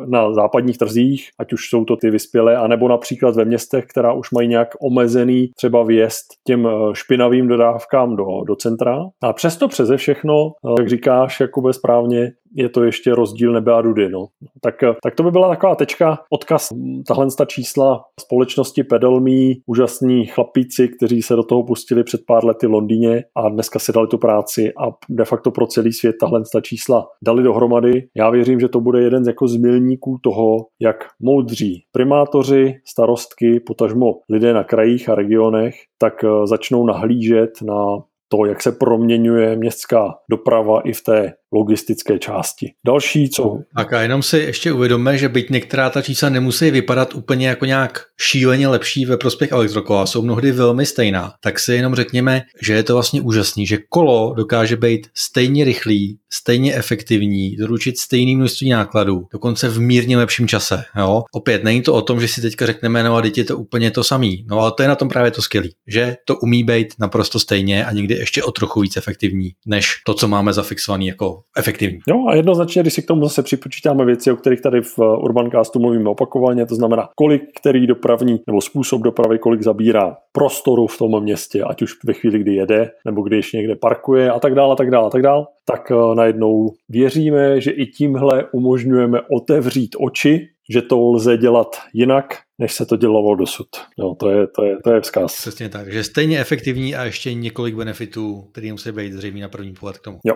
[0.05, 4.32] na západních trzích, ať už jsou to ty vyspělé, anebo například ve městech, která už
[4.32, 8.99] mají nějak omezený třeba vjezd těm eh, špinavým dodávkám do, do centra.
[9.24, 13.82] A přesto přeze všechno, eh, jak říkáš, Jakube správně, je to ještě rozdíl nebe a
[13.82, 14.10] rudy.
[14.10, 14.28] No.
[14.62, 16.70] Tak, tak to by byla taková tečka, odkaz,
[17.08, 22.72] tahle čísla společnosti Pedalme, úžasní chlapíci, kteří se do toho pustili před pár lety v
[22.72, 27.08] Londýně a dneska si dali tu práci a de facto pro celý svět tahle čísla
[27.24, 28.08] dali dohromady.
[28.16, 33.60] Já věřím, že to bude jeden z jako z milníků toho, jak moudří primátoři, starostky,
[33.60, 37.97] potažmo lidé na krajích a regionech, tak eh, začnou nahlížet na
[38.28, 42.71] to, jak se proměňuje městská doprava i v té logistické části.
[42.86, 43.59] Další, co...
[43.78, 47.65] Tak a jenom si ještě uvědomme, že byť některá ta čísla nemusí vypadat úplně jako
[47.65, 52.73] nějak šíleně lepší ve prospěch elektrokola, jsou mnohdy velmi stejná, tak si jenom řekněme, že
[52.73, 58.69] je to vlastně úžasný, že kolo dokáže být stejně rychlý, stejně efektivní, doručit stejný množství
[58.69, 60.84] nákladů, dokonce v mírně lepším čase.
[60.97, 61.23] Jo?
[61.34, 63.91] Opět, není to o tom, že si teďka řekneme, no a teď je to úplně
[63.91, 64.45] to samý.
[64.49, 67.86] No ale to je na tom právě to skvělé, že to umí být naprosto stejně
[67.86, 71.99] a někdy ještě o trochu víc efektivní, než to, co máme zafixovaný jako efektivní.
[72.07, 75.80] Jo a jednoznačně, když si k tomu zase připočítáme věci, o kterých tady v Urbancastu
[75.80, 81.24] mluvíme opakovaně, to znamená, kolik který dopravní nebo způsob dopravy, kolik zabírá prostoru v tom
[81.24, 84.76] městě, ať už ve chvíli, kdy jede, nebo když někde parkuje a tak dále, a
[84.76, 90.47] tak dále, a tak dále, tak eh, najednou věříme, že i tímhle umožňujeme otevřít oči,
[90.70, 92.26] že to lze dělat jinak,
[92.59, 93.68] než se to dělalo dosud.
[93.99, 95.38] No, to je, to je, to je vzkaz.
[95.38, 99.74] Přesně tak, že stejně efektivní a ještě několik benefitů, který musí být zřejmě na první
[99.74, 100.20] pohled k tomu.
[100.24, 100.36] Jo.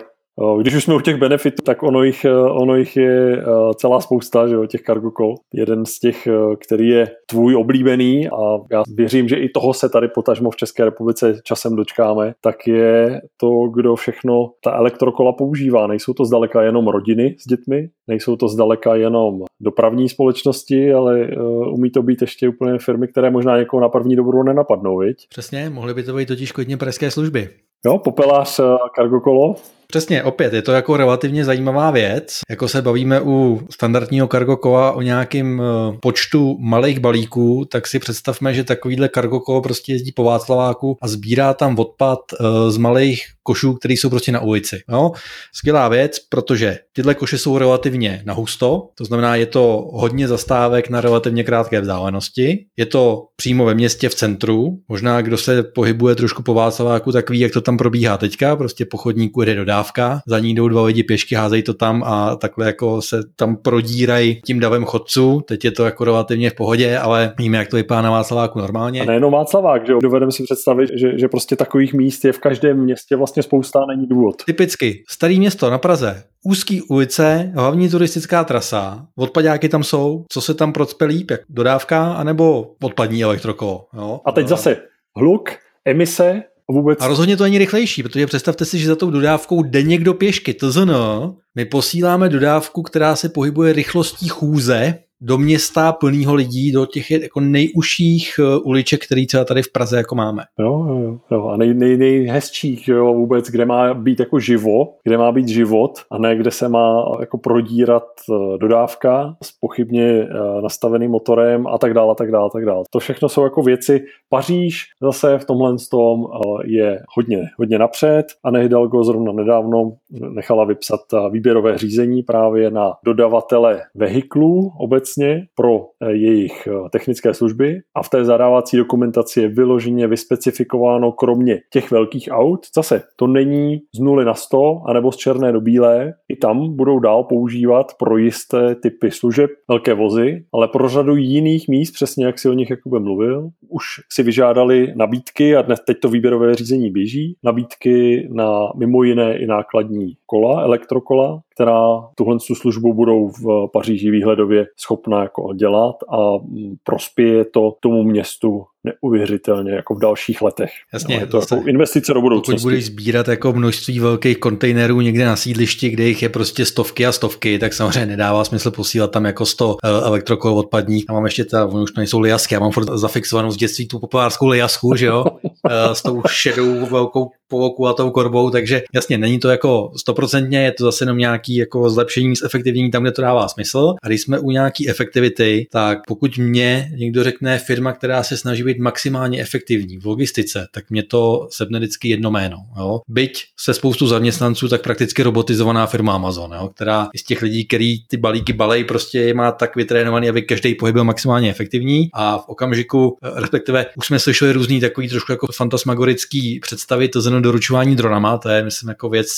[0.60, 4.54] Když už jsme u těch benefitů, tak ono jich, ono jich je celá spousta, že
[4.54, 5.34] jo, těch cargo call.
[5.54, 6.28] Jeden z těch,
[6.62, 10.84] který je tvůj oblíbený a já věřím, že i toho se tady potažmo v České
[10.84, 15.86] republice časem dočkáme, tak je to, kdo všechno ta elektrokola používá.
[15.86, 21.28] Nejsou to zdaleka jenom rodiny s dětmi, nejsou to zdaleka jenom dopravní společnosti, ale
[21.72, 25.16] umí to být ještě úplně firmy, které možná někoho na první dobrou nenapadnou, viď?
[25.28, 27.48] Přesně, mohly by to být totiž klidně pražské služby.
[27.84, 28.60] Jo, popelář
[28.96, 29.56] cargo kolo,
[29.90, 32.38] Přesně, opět je to jako relativně zajímavá věc.
[32.50, 37.98] Jako se bavíme u standardního cargo kola o nějakém eh, počtu malých balíků, tak si
[37.98, 42.76] představme, že takovýhle cargo kolo prostě jezdí po Václaváku a sbírá tam odpad eh, z
[42.76, 44.80] malých košů, které jsou prostě na ulici.
[44.88, 45.12] No,
[45.54, 50.90] skvělá věc, protože tyhle koše jsou relativně na husto, to znamená, je to hodně zastávek
[50.90, 52.64] na relativně krátké vzdálenosti.
[52.76, 54.78] Je to přímo ve městě v centru.
[54.88, 58.56] Možná, kdo se pohybuje trošku po Václaváku, tak ví, jak to tam probíhá teďka.
[58.56, 62.36] Prostě po chodníku jde dodávka, za ní jdou dva lidi pěšky, házejí to tam a
[62.36, 65.40] takhle jako se tam prodírají tím davem chodců.
[65.48, 69.00] Teď je to jako relativně v pohodě, ale víme, jak to vypadá na Václaváku normálně.
[69.00, 72.76] A nejenom Václavák, že dovedeme si představit, že, že prostě takových míst je v každém
[72.76, 74.44] městě vlastně spousta, není důvod.
[74.46, 80.54] Typicky, starý město na Praze, úzký ulice, hlavní turistická trasa, odpadáky tam jsou, co se
[80.54, 83.86] tam procpe líp, jak dodávka, anebo odpadní elektrokolo.
[83.94, 84.20] Jo?
[84.24, 84.76] A teď zase
[85.16, 85.50] hluk,
[85.84, 86.98] emise, vůbec...
[87.02, 90.54] A rozhodně to není rychlejší, protože představte si, že za tou dodávkou jde někdo pěšky.
[90.54, 96.86] To znamená, my posíláme dodávku, která se pohybuje rychlostí chůze, do města plného lidí, do
[96.86, 100.42] těch jako nejužších eh, uliček, který třeba tady v Praze jako máme.
[100.58, 101.48] Jo, jo, jo.
[101.48, 105.90] A nej, nej, nejhezčích jo, vůbec, kde má být jako živo, kde má být život
[106.10, 111.78] a ne kde se má jako prodírat eh, dodávka s pochybně eh, nastaveným motorem a
[111.78, 112.84] tak dále, a tak dále, a tak dále.
[112.90, 114.00] To všechno jsou jako věci.
[114.28, 116.24] Paříž zase v tomhle tom
[116.64, 121.00] je hodně, hodně napřed a Hidalgo zrovna nedávno nechala vypsat
[121.30, 128.02] výběrové řízení právě na dodavatele vehiklů obecně obecně pro eh, jejich eh, technické služby a
[128.02, 132.60] v té zadávací dokumentaci je vyloženě vyspecifikováno kromě těch velkých aut.
[132.74, 136.12] Zase to není z nuly na 100 anebo z černé do bílé.
[136.28, 141.68] I tam budou dál používat pro jisté typy služeb velké vozy, ale pro řadu jiných
[141.68, 146.00] míst, přesně jak si o nich Jakube mluvil, už si vyžádali nabídky a dnes teď
[146.00, 152.94] to výběrové řízení běží, nabídky na mimo jiné i nákladní kola, elektrokola, která tuhle službu
[152.94, 156.44] budou v Paříži výhledově schopná jako dělat a
[156.84, 160.70] prospěje to tomu městu neuvěřitelně jako v dalších letech.
[160.92, 162.52] Jasně, no, je to jako investice do budoucnosti.
[162.52, 167.06] Pokud budeš sbírat jako množství velkých kontejnerů někde na sídlišti, kde jich je prostě stovky
[167.06, 171.04] a stovky, tak samozřejmě nedává smysl posílat tam jako 100 eh, elektrokol odpadních.
[171.08, 173.98] A mám ještě ta, už to nejsou liasky, já mám furt zafixovanou z dětství tu
[173.98, 175.24] populárskou liasku, že jo,
[175.70, 180.84] eh, s tou šedou velkou polokulatou korbou, takže jasně, není to jako stoprocentně, je to
[180.84, 183.94] zase jenom nějaký jako zlepšení, zefektivnění tam, kde to dává smysl.
[184.02, 188.62] A když jsme u nějaký efektivity, tak pokud mě někdo řekne firma, která se snaží
[188.62, 192.56] být maximálně efektivní v logistice, tak mě to sebne vždycky jedno jméno.
[192.78, 193.00] Jo?
[193.08, 196.70] Byť se spoustu zaměstnanců, tak prakticky robotizovaná firma Amazon, jo?
[196.74, 200.92] která z těch lidí, který ty balíky balej, prostě má tak vytrénovaný, aby každý pohyb
[200.92, 206.60] byl maximálně efektivní a v okamžiku, respektive už jsme slyšeli různý takový trošku jako fantasmagorický
[206.60, 209.28] představy, to znamená doručování dronama, to je myslím jako věc,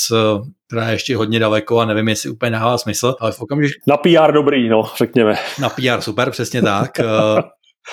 [0.66, 3.72] která je ještě hodně daleko a nevím, jestli úplně dává smysl, ale v okamžiku...
[3.88, 5.34] Na PR dobrý, no, řekněme.
[5.60, 6.90] Na PR super, přesně tak.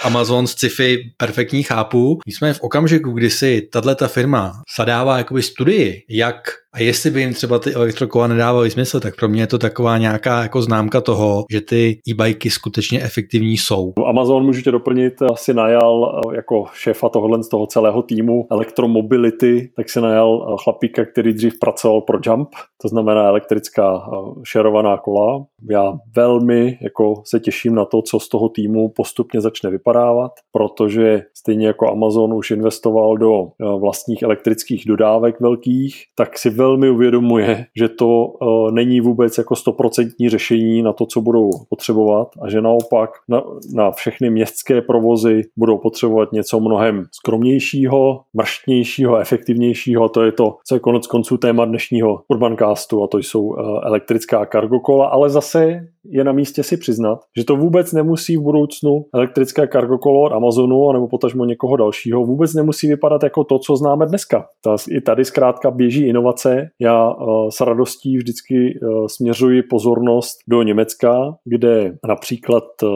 [0.03, 2.20] Amazon sci-fi perfektní chápu.
[2.26, 6.36] My jsme v okamžiku, kdy si tato firma zadává jakoby studii, jak
[6.74, 9.98] a jestli by jim třeba ty elektrokola nedávaly smysl, tak pro mě je to taková
[9.98, 13.94] nějaká jako známka toho, že ty e-bajky skutečně efektivní jsou.
[14.06, 19.90] Amazon můžete doplnit, asi najal eh, jako šéfa tohohle z toho celého týmu elektromobility, tak
[19.90, 22.50] si najal eh, chlapíka, který dřív pracoval pro Jump,
[22.82, 25.46] to znamená elektrická eh, šerovaná kola.
[25.70, 31.22] Já velmi jako se těším na to, co z toho týmu postupně začne vypadávat, protože
[31.38, 33.48] stejně jako Amazon už investoval do
[33.80, 40.30] vlastních elektrických dodávek velkých, tak si velmi uvědomuje, že to uh, není vůbec jako stoprocentní
[40.30, 43.43] řešení na to, co budou potřebovat a že naopak na,
[43.74, 50.55] na všechny městské provozy budou potřebovat něco mnohem skromnějšího, mrštnějšího, efektivnějšího a to je to,
[50.68, 55.80] co je konec konců téma dnešního Urbancastu a to jsou uh, elektrická kargokola, ale zase
[56.05, 60.91] je na místě si přiznat, že to vůbec nemusí v budoucnu elektrické kargokolo od Amazonu
[60.91, 64.45] nebo potažmo někoho dalšího vůbec nemusí vypadat jako to, co známe dneska.
[64.64, 66.49] Ta, I tady zkrátka běží inovace.
[66.80, 72.89] Já uh, s radostí vždycky uh, směřuji pozornost do Německa, kde například uh,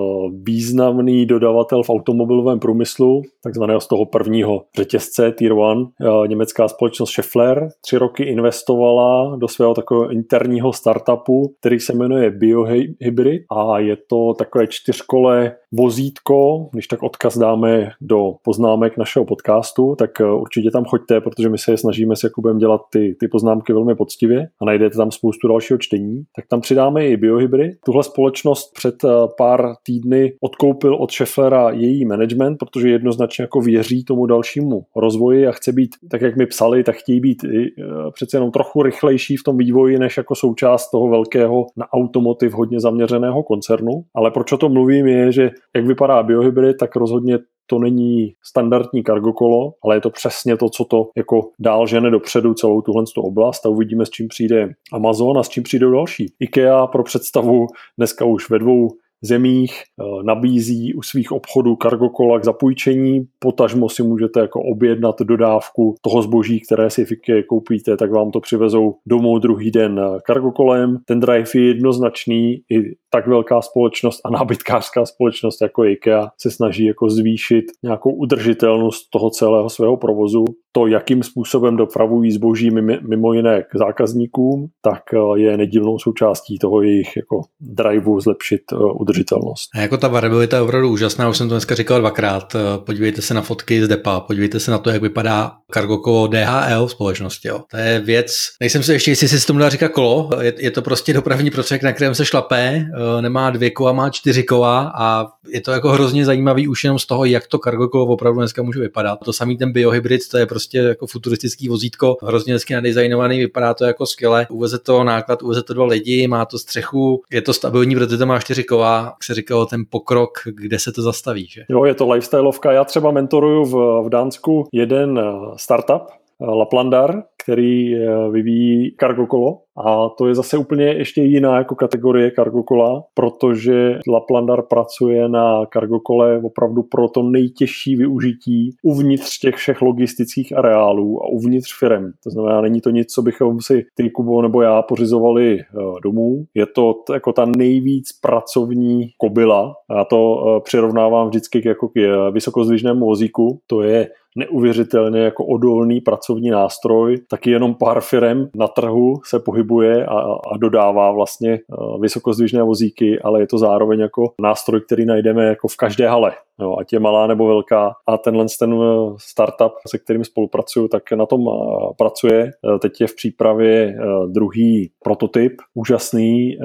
[0.44, 7.10] významný dodavatel v automobilovém průmyslu, takzvaného z toho prvního řetězce Tier 1, uh, německá společnost
[7.10, 13.98] Schaeffler, tři roky investovala do svého takového interního startupu, který se jmenuje BioHybrid a je
[14.10, 20.72] to takové čtyřkole vozítko, když tak odkaz dáme do poznámek našeho podcastu, tak eh, určitě
[20.72, 24.48] tam choďte, protože my se je snažíme s Jakubem dělat ty, ty poznámky velmi poctivě
[24.62, 26.24] a najdete tam spoustu dalšího čtení.
[26.36, 27.76] Tak tam přidáme i biohybry.
[27.86, 34.04] Tuhle společnost před eh, pár týdny odkoupil od Schefflera její management, protože jednoznačně jako věří
[34.04, 38.12] tomu dalšímu rozvoji a chce být, tak jak mi psali, tak chtějí být i, eh,
[38.14, 42.80] přece jenom trochu rychlejší v tom vývoji, než jako součást toho velkého na automotiv hodně
[42.80, 44.04] zaměřeného koncernu.
[44.16, 49.04] Ale proč o tom mluvím je, že jak vypadá biohybrid, tak rozhodně to není standardní
[49.04, 53.66] kargokolo, ale je to přesně to, co to jako dál žene dopředu celou tuhle oblast
[53.66, 56.26] a uvidíme, s čím přijde Amazon a s čím přijde další.
[56.40, 58.90] IKEA pro představu dneska už ve dvou
[59.24, 65.96] zemích eh, nabízí u svých obchodů kargokola k zapůjčení, potažmo si můžete jako objednat dodávku
[66.02, 67.10] toho zboží, které si v
[67.48, 70.98] koupíte, tak vám to přivezou domů druhý den kargokolem.
[71.06, 76.86] Ten drive je jednoznačný, i tak velká společnost a nábytkářská společnost jako IKEA se snaží
[76.86, 80.46] jako zvýšit nějakou udržitelnost toho celého svého provozu.
[80.72, 82.72] To, jakým způsobem dopravují zboží
[83.10, 88.62] mimo jiné k zákazníkům, tak eh, je nedílnou součástí toho jejich jako driveu zlepšit
[88.94, 89.70] udržitelnost udržitelnost.
[89.74, 92.56] A jako ta variabilita je opravdu úžasná, už jsem to dneska říkal dvakrát.
[92.78, 96.92] Podívejte se na fotky z DEPA, podívejte se na to, jak vypadá kargokolo DHL v
[96.92, 97.48] společnosti.
[97.48, 97.62] Jo.
[97.72, 100.82] To je věc, nejsem si ještě jestli si tomu dá říkat kolo, je, je, to
[100.82, 102.86] prostě dopravní prostředek, na kterém se šlape,
[103.18, 107.00] eh, nemá dvě kola, má čtyři kola a je to jako hrozně zajímavý už jenom
[107.00, 109.20] z toho, jak to kargokolo opravdu dneska může vypadat.
[109.26, 113.86] To samý ten biohybrid, to je prostě jako futuristický vozítko, hrozně hezky nadizajnovaný, vypadá to
[113.86, 117.96] jako skvěle, uveze to náklad, uveze to dva lidi, má to střechu, je to stabilní,
[117.96, 121.48] protože to má čtyři kola, jak se říkalo, ten pokrok, kde se to zastaví.
[121.48, 121.66] Že?
[121.70, 122.72] Jo, je to lifestyleovka.
[122.72, 125.24] Já třeba mentoruju v, v Dánsku jeden eh,
[125.56, 131.58] startup, eh, Laplandar, který eh, vyvíjí cargo kolo a to je zase úplně ještě jiná
[131.58, 138.76] jako kategorie cargo kola, protože Laplandar pracuje na cargo kole opravdu pro to nejtěžší využití
[138.84, 142.12] uvnitř těch všech logistických areálů a uvnitř firm.
[142.24, 145.66] To znamená, není to nic, co bychom si ty Kubo nebo já pořizovali eh,
[146.04, 146.46] domů.
[146.54, 149.74] Je to jako ta nejvíc pracovní kobila.
[149.98, 151.94] Já to eh, přirovnávám vždycky jako k
[152.32, 153.60] vysokozdvižnému vozíku.
[153.68, 160.06] To je neuvěřitelně jako odolný pracovní nástroj, taky jenom pár firem na trhu se pohybuje
[160.06, 160.20] a,
[160.52, 161.60] a dodává vlastně eh,
[162.00, 166.32] vysokozdvižné vozíky, ale je to zároveň jako nástroj, který najdeme jako v každé hale
[166.62, 167.94] jo, ať je malá nebo velká.
[168.08, 172.52] A tenhle ten eh, startup, se kterým spolupracuju, tak na tom eh, pracuje.
[172.82, 176.58] Teď je v přípravě druhý prototyp, úžasný.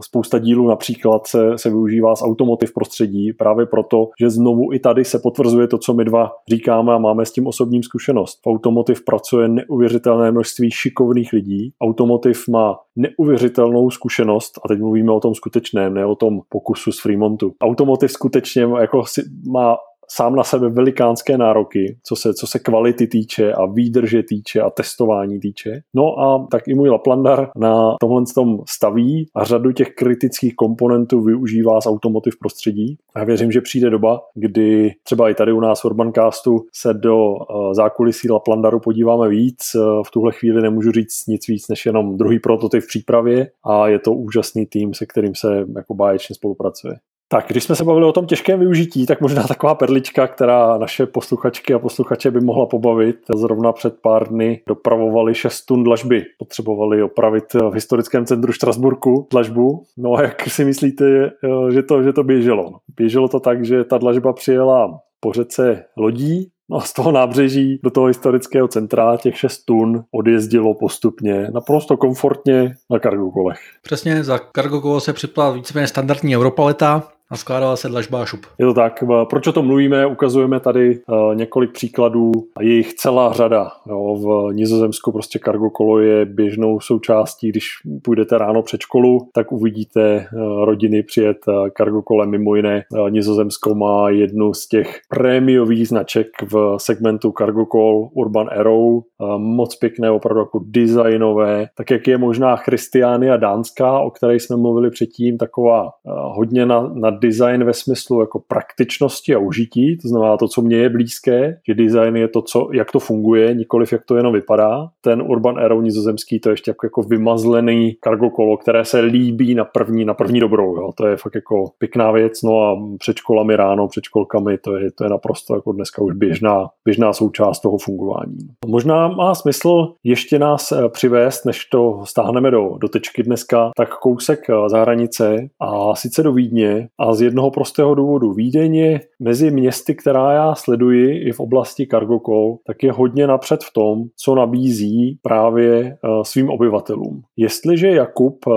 [0.00, 5.04] Spousta dílů například se, se využívá z automotiv prostředí, právě proto, že znovu i tady
[5.04, 8.40] se potvrzuje to, co my dva říkáme a máme s tím osobním zkušenost.
[8.44, 11.72] V automotiv pracuje neuvěřitelné množství šikovných lidí.
[11.80, 17.00] Automotiv má neuvěřitelnou zkušenost, a teď mluvíme o tom skutečném, ne o tom pokusu z
[17.00, 17.54] Fremontu.
[17.62, 19.76] Automotiv skutečně jako si má
[20.10, 24.70] sám na sebe velikánské nároky, co se, co se kvality týče a výdrže týče a
[24.70, 25.80] testování týče.
[25.94, 31.20] No a tak i můj Laplandar na tomhle tom staví a řadu těch kritických komponentů
[31.20, 32.96] využívá z automotiv prostředí.
[33.14, 37.34] A věřím, že přijde doba, kdy třeba i tady u nás v Urbancastu se do
[37.34, 39.58] eh, zákulisí Laplandaru podíváme víc.
[39.74, 43.88] Eh, v tuhle chvíli nemůžu říct nic víc než jenom druhý prototyp v přípravě a
[43.88, 46.94] je to úžasný tým, se kterým se jako báječně spolupracuje.
[47.28, 51.06] Tak, když jsme se bavili o tom těžkém využití, tak možná taková perlička, která naše
[51.06, 53.16] posluchačky a posluchače by mohla pobavit.
[53.36, 56.24] Zrovna před pár dny dopravovali 6 tun dlažby.
[56.38, 59.82] Potřebovali opravit v historickém centru Štrasburku dlažbu.
[59.98, 61.30] No a jak si myslíte,
[61.72, 62.72] že to, že to běželo?
[62.96, 67.80] Běželo to tak, že ta dlažba přijela po řece lodí, No a z toho nábřeží
[67.82, 73.58] do toho historického centra těch 6 tun odjezdilo postupně naprosto komfortně na kargokolech.
[73.82, 77.02] Přesně, za kargokolo se připla víceméně standardní Europaleta,
[77.34, 78.40] A skládala se dlažba šup.
[78.58, 79.04] Je to tak.
[79.30, 80.06] Proč o tom mluvíme?
[80.06, 83.70] Ukazujeme tady uh, několik příkladů a je jich celá řada.
[83.86, 87.66] Jo, v Nizozemsku prostě cargo kolo je běžnou součástí, když
[88.02, 91.36] půjdete ráno před školu, tak uvidíte uh, rodiny přijet
[91.76, 92.30] cargo kolem.
[92.30, 99.00] Mimo jiné Nizozemsko má jednu z těch prémiových značek v segmentu cargo call Urban Arrow.
[99.36, 101.66] Moc pěkné, opravdu jako designové.
[101.76, 107.10] Tak jak je možná Christiania Dánská, o které jsme mluvili předtím, taková hodně na, na
[107.26, 111.74] design ve smyslu jako praktičnosti a užití, to znamená to, co mě je blízké, že
[111.74, 114.88] design je to, co, jak to funguje, nikoliv jak to jenom vypadá.
[115.00, 119.54] Ten Urban Aero nizozemský to je ještě jako, jako vymazlený cargo kolo, které se líbí
[119.54, 120.76] na první, na první dobrou.
[120.76, 120.92] Jo.
[120.94, 124.90] To je fakt jako pěkná věc, no a před školami ráno, před školkami, to je,
[124.92, 128.38] to je naprosto jako dneska už běžná, běžná součást toho fungování.
[128.66, 133.98] Možná má smysl ještě nás eh, přivést, než to stáhneme do, do tečky dneska, tak
[133.98, 138.32] kousek eh, za hranice a sice do Vídně a z jednoho prostého důvodu.
[138.32, 143.26] Vídeň je mezi městy, která já sleduji i v oblasti cargo call, tak je hodně
[143.26, 147.22] napřed v tom, co nabízí právě eh, svým obyvatelům.
[147.36, 148.50] Jestliže Jakub eh,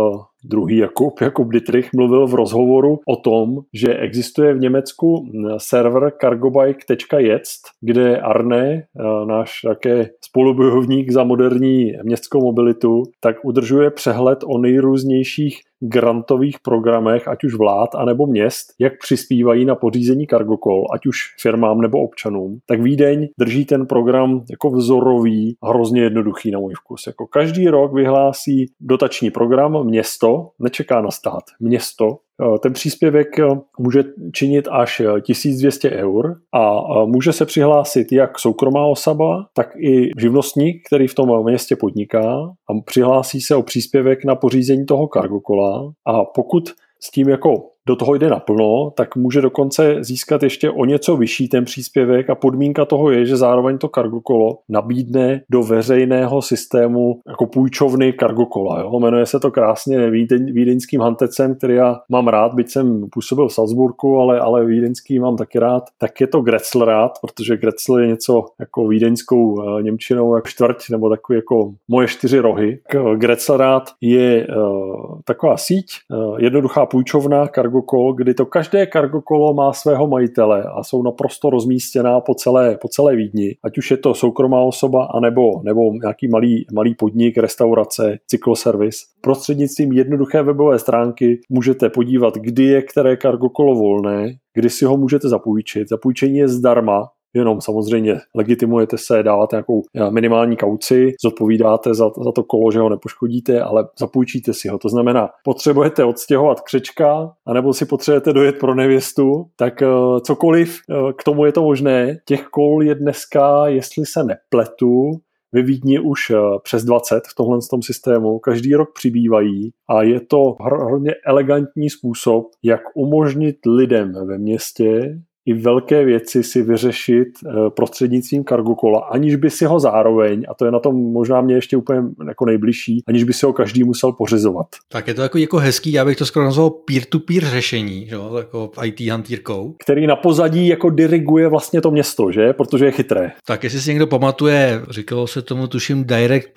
[0.43, 6.12] druhý Jakub, Jakub Dietrich, mluvil v rozhovoru o tom, že existuje v Německu hm, server
[6.22, 14.58] cargobike.jetzt, kde Arne, eh, náš také spolubojovník za moderní městskou mobilitu, tak udržuje přehled o
[14.58, 21.17] nejrůznějších grantových programech, ať už vlád, anebo měst, jak přispívají na pořízení cargokol, ať už
[21.41, 27.07] firmám nebo občanům, tak Vídeň drží ten program jako vzorový hrozně jednoduchý na můj vkus.
[27.07, 32.17] Jako každý rok vyhlásí dotační program město, nečeká na stát, město,
[32.59, 33.45] ten příspěvek eh,
[33.79, 40.09] může činit až 1200 eh, eur a může se přihlásit jak soukromá osoba, tak i
[40.19, 45.91] živnostník, který v tom městě podniká a přihlásí se o příspěvek na pořízení toho kargokola.
[46.05, 46.69] A pokud
[46.99, 51.47] s tím jako do toho jde naplno, tak může dokonce získat ještě o něco vyšší
[51.47, 57.45] ten příspěvek a podmínka toho je, že zároveň to kargokolo nabídne do veřejného systému jako
[57.45, 58.79] půjčovny kargokola.
[58.79, 58.99] Jo?
[58.99, 63.53] Jmenuje se to krásně vídeň, vídeňským hantecem, který já mám rád, byť jsem působil v
[63.53, 65.83] Salzburgu, ale, ale vídeňský mám taky rád.
[65.97, 71.09] Tak je to Gretzlrad, protože Gretzel je něco jako vídeňskou uh, Němčinou jako čtvrť nebo
[71.09, 72.79] takový jako moje čtyři rohy.
[73.15, 79.53] Gretzlrad je uh, taková síť, uh, jednoduchá půjčovna kargo cargo kdy to každé cargo kolo
[79.53, 83.55] má svého majitele a jsou naprosto rozmístěná po celé, po celé Vídni.
[83.63, 88.95] Ať už je to soukromá osoba, anebo, nebo nějaký malý, malý podnik, restaurace, cykloservis.
[89.21, 94.97] Prostřednictvím jednoduché webové stránky můžete podívat, kdy je které cargo kolo volné, kdy si ho
[94.97, 95.89] můžete zapůjčit.
[95.89, 102.32] Zapůjčení je zdarma, jenom samozřejmě legitimujete se, dáváte nějakou eh, minimální kauci, zodpovídáte za, za
[102.32, 104.78] to kolo, že ho nepoškodíte, ale zapůjčíte si ho.
[104.78, 111.11] To znamená, potřebujete odstěhovat křečka, anebo si potřebujete dojet pro nevěstu, tak uh, cokoliv uh,
[111.11, 112.17] k tomu je to možné.
[112.25, 115.11] Těch kol je dneska, jestli se nepletu,
[115.51, 116.32] ve Vídni už
[116.63, 122.45] přes 20 v tomhle tom systému, každý rok přibývají a je to hodně elegantní způsob,
[122.63, 129.49] jak umožnit lidem ve městě i velké věci si vyřešit eh, prostřednictvím kargokola, aniž by
[129.49, 133.23] si ho zároveň, a to je na tom možná mě ještě úplně jako nejbližší, aniž
[133.23, 134.67] by si ho každý musel pořizovat.
[134.91, 138.15] Tak je to jako, jako hezký, já bych to skoro nazval peer-to-peer řešení, že?
[138.37, 139.75] jako IT hantýrkou.
[139.83, 142.53] Který na pozadí jako diriguje vlastně to město, že?
[142.53, 143.31] Protože je chytré.
[143.45, 146.47] Tak jestli si někdo pamatuje, říkalo se tomu tuším Direct++,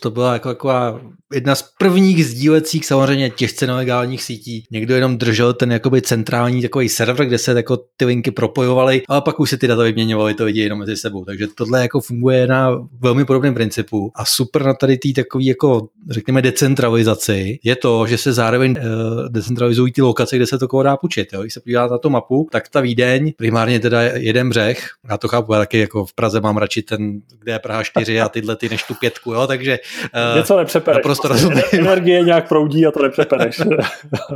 [0.00, 1.00] to byla jako taková
[1.34, 4.64] jedna z prvních sdílecích samozřejmě těžce nelegálních sítí.
[4.70, 9.20] Někdo jenom držel ten jakoby centrální takový server, kde se jako ty linky propojovaly, ale
[9.20, 11.24] pak už se ty data vyměňovaly to lidi jenom mezi sebou.
[11.24, 12.70] Takže tohle jako funguje na
[13.00, 18.18] velmi podobném principu a super na tady tý takový jako řekněme decentralizaci je to, že
[18.18, 21.32] se zároveň uh, decentralizují ty lokace, kde se to koho dá půjčit.
[21.32, 21.40] Jo?
[21.40, 25.28] Když se podíváte na tu mapu, tak ta Vídeň, primárně teda jeden břeh, já to
[25.28, 28.68] chápu, taky jako v Praze mám radši ten, kde je Praha 4 a tyhle ty
[28.68, 29.46] než tu pětku, jo?
[29.46, 29.78] takže
[30.32, 30.96] uh, Něco nepřepereš.
[30.96, 31.62] Naprosto rozumím.
[31.72, 33.60] Energie nějak proudí a to nepřepereš.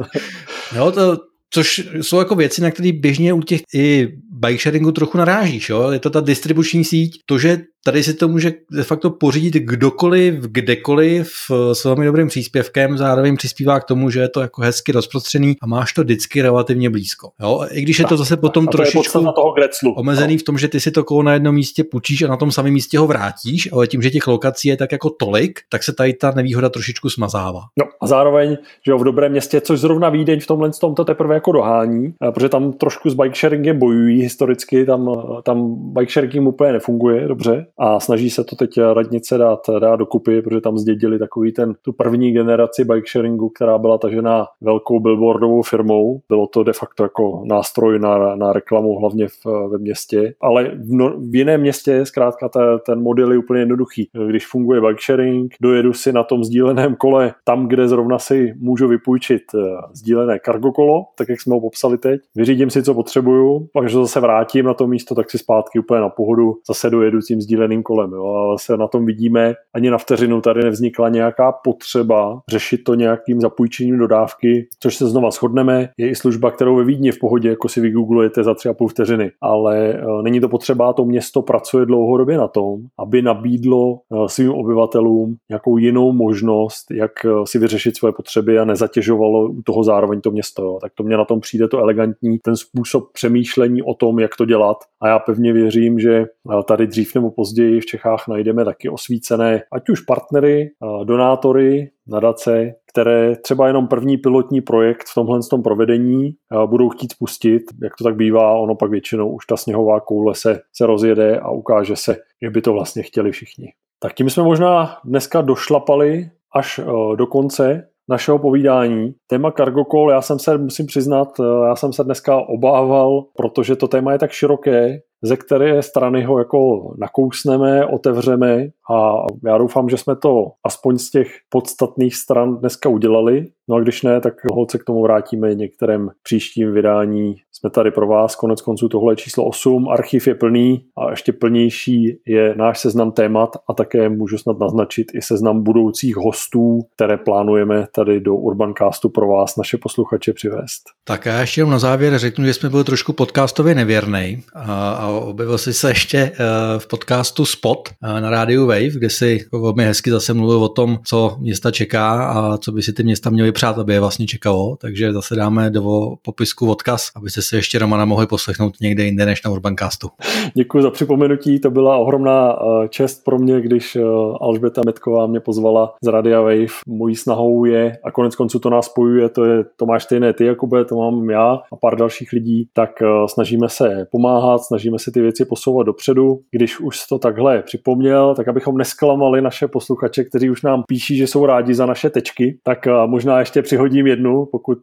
[0.76, 1.16] jo, to,
[1.55, 5.68] Což jsou jako věci, na které běžně u těch i bike sharingu trochu narážíš.
[5.68, 5.90] Jo?
[5.90, 10.35] Je to ta distribuční síť, to, že tady si to může de facto pořídit kdokoliv,
[10.35, 11.33] kdekoliv
[11.72, 15.66] s velmi dobrým příspěvkem, zároveň přispívá k tomu, že je to jako hezky rozprostřený a
[15.66, 17.31] máš to vždycky relativně blízko.
[17.41, 17.66] Jo?
[17.70, 19.95] I když je to zase potom to trošičku toho Greclu.
[19.95, 20.39] omezený no.
[20.39, 22.72] v tom, že ty si to kolo na jednom místě půjčíš a na tom samém
[22.72, 26.12] místě ho vrátíš, ale tím, že těch lokací je tak jako tolik, tak se tady
[26.12, 27.61] ta nevýhoda trošičku smazává.
[27.79, 28.57] No a zároveň,
[28.87, 32.12] že jo, v dobrém městě, což zrovna Vídeň v tomhle tom to teprve jako dohání,
[32.35, 37.66] protože tam trošku s bike sharingem bojují historicky, tam, tam bike sharingem úplně nefunguje dobře,
[37.79, 41.93] a snaží se to teď radnice dát, dát dokupy, protože tam zdědili takový ten, tu
[41.93, 46.20] první generaci bike sharingu, která byla tažená velkou billboardovou firmou.
[46.29, 50.93] Bylo to de facto jako nástroj na, na reklamu, hlavně v, ve městě, ale v,
[50.93, 54.09] no, v jiném městě zkrátka ta, ten model je úplně jednoduchý.
[54.29, 58.89] Když funguje bike sharing, dojedu si na tom sdíleném kole tam, kde zrovna si můžu
[58.89, 59.59] vypůjčit eh,
[59.93, 63.97] sdílené cargo kolo, tak jak jsme ho popsali teď, vyřídím si, co potřebuju, pak, že
[63.97, 67.68] zase vrátím na to místo, tak si zpátky úplně na pohodu zase dojedu tím sdíleným
[67.83, 68.12] kolem.
[68.12, 68.25] Jo.
[68.25, 73.41] Ale se na tom vidíme, ani na vteřinu tady nevznikla nějaká potřeba řešit to nějakým
[73.41, 75.89] zapůjčením dodávky, což se znova shodneme.
[75.99, 78.89] Je i služba, kterou ve Vídni v pohodě, jako si vygooglujete za tři a půl
[78.89, 79.31] vteřiny.
[79.41, 84.51] Ale uh, není to potřeba, to město pracuje dlouhodobě na tom, aby nabídlo uh, svým
[84.51, 90.21] obyvatelům nějakou jinou možnost, jak uh, si vyřešit svoje potřeby a nezatěžovalo u toho zároveň
[90.21, 90.62] to město.
[90.62, 90.79] Jo.
[90.83, 94.45] Tak to mě na tom přijde to elegantní, ten způsob přemýšlení o tom, jak to
[94.45, 94.77] dělat.
[95.03, 96.25] A já pevně věřím, že
[96.64, 100.70] tady dřív nebo později v Čechách najdeme taky osvícené, ať už partnery,
[101.05, 106.30] donátory, nadace, které třeba jenom první pilotní projekt v tomhle tom provedení
[106.66, 107.62] budou chtít spustit.
[107.82, 111.51] Jak to tak bývá, ono pak většinou už ta sněhová koule se, se rozjede a
[111.51, 113.66] ukáže se, že by to vlastně chtěli všichni.
[114.01, 116.80] Tak tím jsme možná dneska došlapali až
[117.16, 119.15] do konce našeho povídání.
[119.27, 121.29] Téma cargo call, já jsem se, musím přiznat,
[121.67, 126.39] já jsem se dneska obával, protože to téma je tak široké, ze které strany ho
[126.39, 126.59] jako
[126.99, 129.13] nakousneme, otevřeme a
[129.47, 133.47] já doufám, že jsme to aspoň z těch podstatných stran dneska udělali.
[133.69, 137.35] No a když ne, tak holce k tomu vrátíme některém příštím vydání.
[137.61, 141.33] Jsme tady pro vás, konec konců tohle je číslo 8, archiv je plný a ještě
[141.33, 147.17] plnější je náš seznam témat a také můžu snad naznačit i seznam budoucích hostů, které
[147.17, 150.83] plánujeme tady do Urbancastu pro vás, naše posluchače, přivést.
[151.05, 155.73] Tak já ještě na závěr řeknu, že jsme byli trošku podcastově nevěrný a, objevil jsi
[155.73, 156.35] se ještě eh,
[156.79, 160.99] v podcastu Spot eh, na rádiu Wave, kde si velmi hezky zase mluvil o tom,
[161.05, 164.77] co města čeká a co by si ty města měly přát, aby je vlastně čekalo.
[164.77, 165.83] Takže zase dáme do
[166.23, 170.09] popisku odkaz, abyste se ještě Romana mohli poslechnout někde jinde než na Urbancastu.
[170.55, 173.96] Děkuji za připomenutí, to byla ohromná eh, čest pro mě, když
[174.40, 176.66] Alžbeta Metková mě pozvala z Radia Wave.
[176.86, 180.84] Mojí snahou je, a konec konců to nás spojuje, to je Tomáš Stejné, ty Jakube,
[180.84, 182.90] to mám já a pár dalších lidí, tak
[183.26, 186.38] snažíme se pomáhat, snažíme se ty věci posouvat dopředu.
[186.51, 191.26] Když už to takhle připomněl, tak abychom nesklamali naše posluchače, kteří už nám píší, že
[191.26, 194.78] jsou rádi za naše tečky, tak možná ještě přihodím jednu, pokud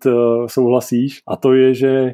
[0.47, 1.20] souhlasíš.
[1.28, 2.13] A to je, že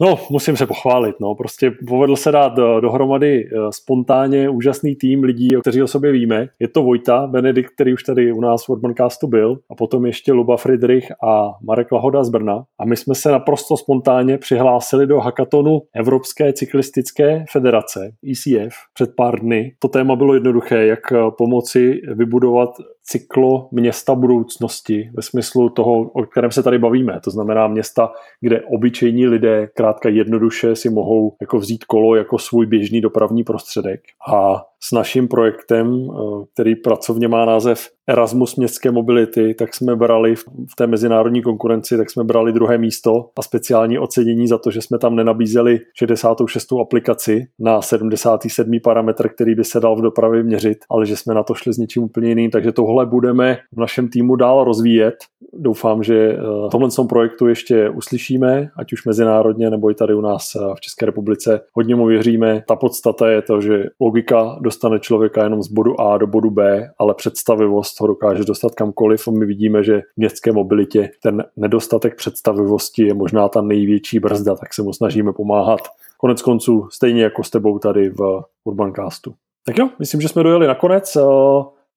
[0.00, 5.22] no, musím se pochválit, no, prostě povedl se dát eh, dohromady eh, spontánně úžasný tým
[5.22, 6.48] lidí, o kteří o sobě víme.
[6.60, 10.32] Je to Vojta, Benedikt, který už tady u nás v Urbancastu byl, a potom ještě
[10.32, 12.64] Luba Friedrich a Marek Lahoda z Brna.
[12.78, 19.40] A my jsme se naprosto spontánně přihlásili do hakatonu Evropské cyklistické federace, ECF, před pár
[19.40, 19.72] dny.
[19.78, 22.70] To téma bylo jednoduché, jak eh, pomoci vybudovat
[23.08, 27.20] cyklo města budoucnosti ve smyslu toho, o kterém se tady bavíme.
[27.24, 32.66] To znamená města, kde obyčejní lidé krátka jednoduše si mohou jako vzít kolo jako svůj
[32.66, 34.00] běžný dopravní prostředek.
[34.32, 40.36] A s naším projektem, eh, který pracovně má název Erasmus městské mobility, tak jsme brali
[40.36, 44.82] v té mezinárodní konkurenci, tak jsme brali druhé místo a speciální ocenění za to, že
[44.82, 46.80] jsme tam nenabízeli 66.
[46.80, 48.80] aplikaci na 77.
[48.80, 51.78] parametr, který by se dal v dopravě měřit, ale že jsme na to šli s
[51.78, 55.14] něčím úplně jiným, takže tohle budeme v našem týmu dál rozvíjet.
[55.52, 56.36] Doufám, že eh,
[56.68, 60.80] v tomhle projektu ještě uslyšíme, ať už mezinárodně nebo i tady u nás eh, v
[60.80, 61.60] České republice.
[61.72, 62.62] Hodně mu věříme.
[62.68, 66.90] Ta podstata je to, že logika dostane člověka jenom z bodu A do bodu B,
[66.98, 69.28] ale představivost ho dokáže dostat kamkoliv.
[69.28, 74.74] My vidíme, že v městské mobilitě ten nedostatek představivosti je možná ta největší brzda, tak
[74.74, 75.80] se mu snažíme pomáhat.
[76.18, 79.34] Konec konců stejně jako s tebou tady v Urbancastu.
[79.66, 81.16] Tak jo, myslím, že jsme dojeli nakonec.
[81.16, 81.22] Eh,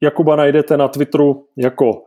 [0.03, 2.03] Jakuba najdete na Twitteru jako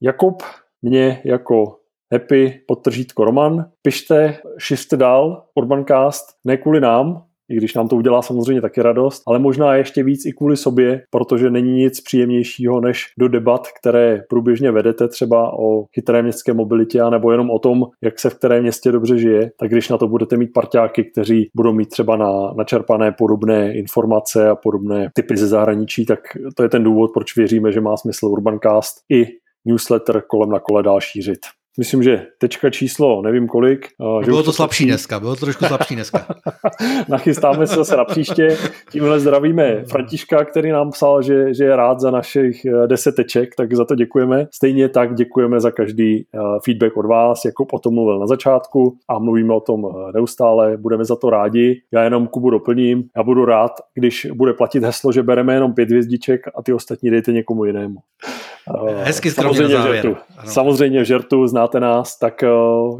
[0.00, 0.42] Jakub,
[0.82, 1.76] mě jako
[2.12, 3.64] Happy podtržítko Roman.
[3.82, 9.22] Pište, šiřte dál Urbancast, ne kvůli nám, i když nám to udělá samozřejmě taky radost,
[9.26, 14.22] ale možná ještě víc i kvůli sobě, protože není nic příjemnějšího než do debat, které
[14.28, 18.62] průběžně vedete třeba o chytré městské mobilitě, nebo jenom o tom, jak se v kterém
[18.62, 22.52] městě dobře žije, tak když na to budete mít parťáky, kteří budou mít třeba na
[22.56, 26.18] načerpané podobné informace a podobné typy ze zahraničí, tak
[26.56, 29.26] to je ten důvod, proč věříme, že má smysl Urbancast i
[29.64, 31.61] newsletter kolem na kole dál šířit.
[31.78, 33.88] Myslím, že tečka číslo, nevím kolik.
[34.24, 36.26] Že bylo to slabší dneska, bylo to trošku slabší dneska.
[37.08, 38.56] Nachystáme se zase na příště.
[38.90, 43.74] Tímhle zdravíme Františka, který nám psal, že, že je rád za našich deset teček, tak
[43.74, 44.46] za to děkujeme.
[44.54, 46.26] Stejně tak děkujeme za každý
[46.64, 49.82] feedback od vás, jako o tom mluvil na začátku a mluvíme o tom
[50.14, 51.80] neustále, budeme za to rádi.
[51.92, 55.88] Já jenom Kubu doplním, já budu rád, když bude platit heslo, že bereme jenom pět
[55.88, 57.96] hvězdiček a ty ostatní dejte někomu jinému.
[59.02, 60.16] Hezky samozřejmě v žertu.
[60.44, 62.18] Samozřejmě v žertu, znáte nás.
[62.18, 62.44] Tak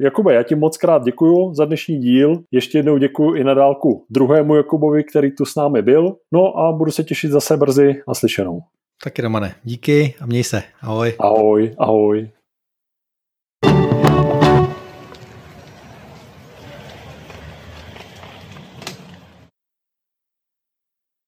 [0.00, 2.32] Jakube, já ti moc krát děkuju za dnešní díl.
[2.50, 6.16] Ještě jednou děkuju i na dálku druhému Jakubovi, který tu s námi byl.
[6.32, 8.60] No a budu se těšit zase brzy naslyšenou.
[9.04, 10.62] Taky Romane, díky a měj se.
[10.82, 11.14] Ahoj.
[11.18, 12.28] Ahoj, ahoj.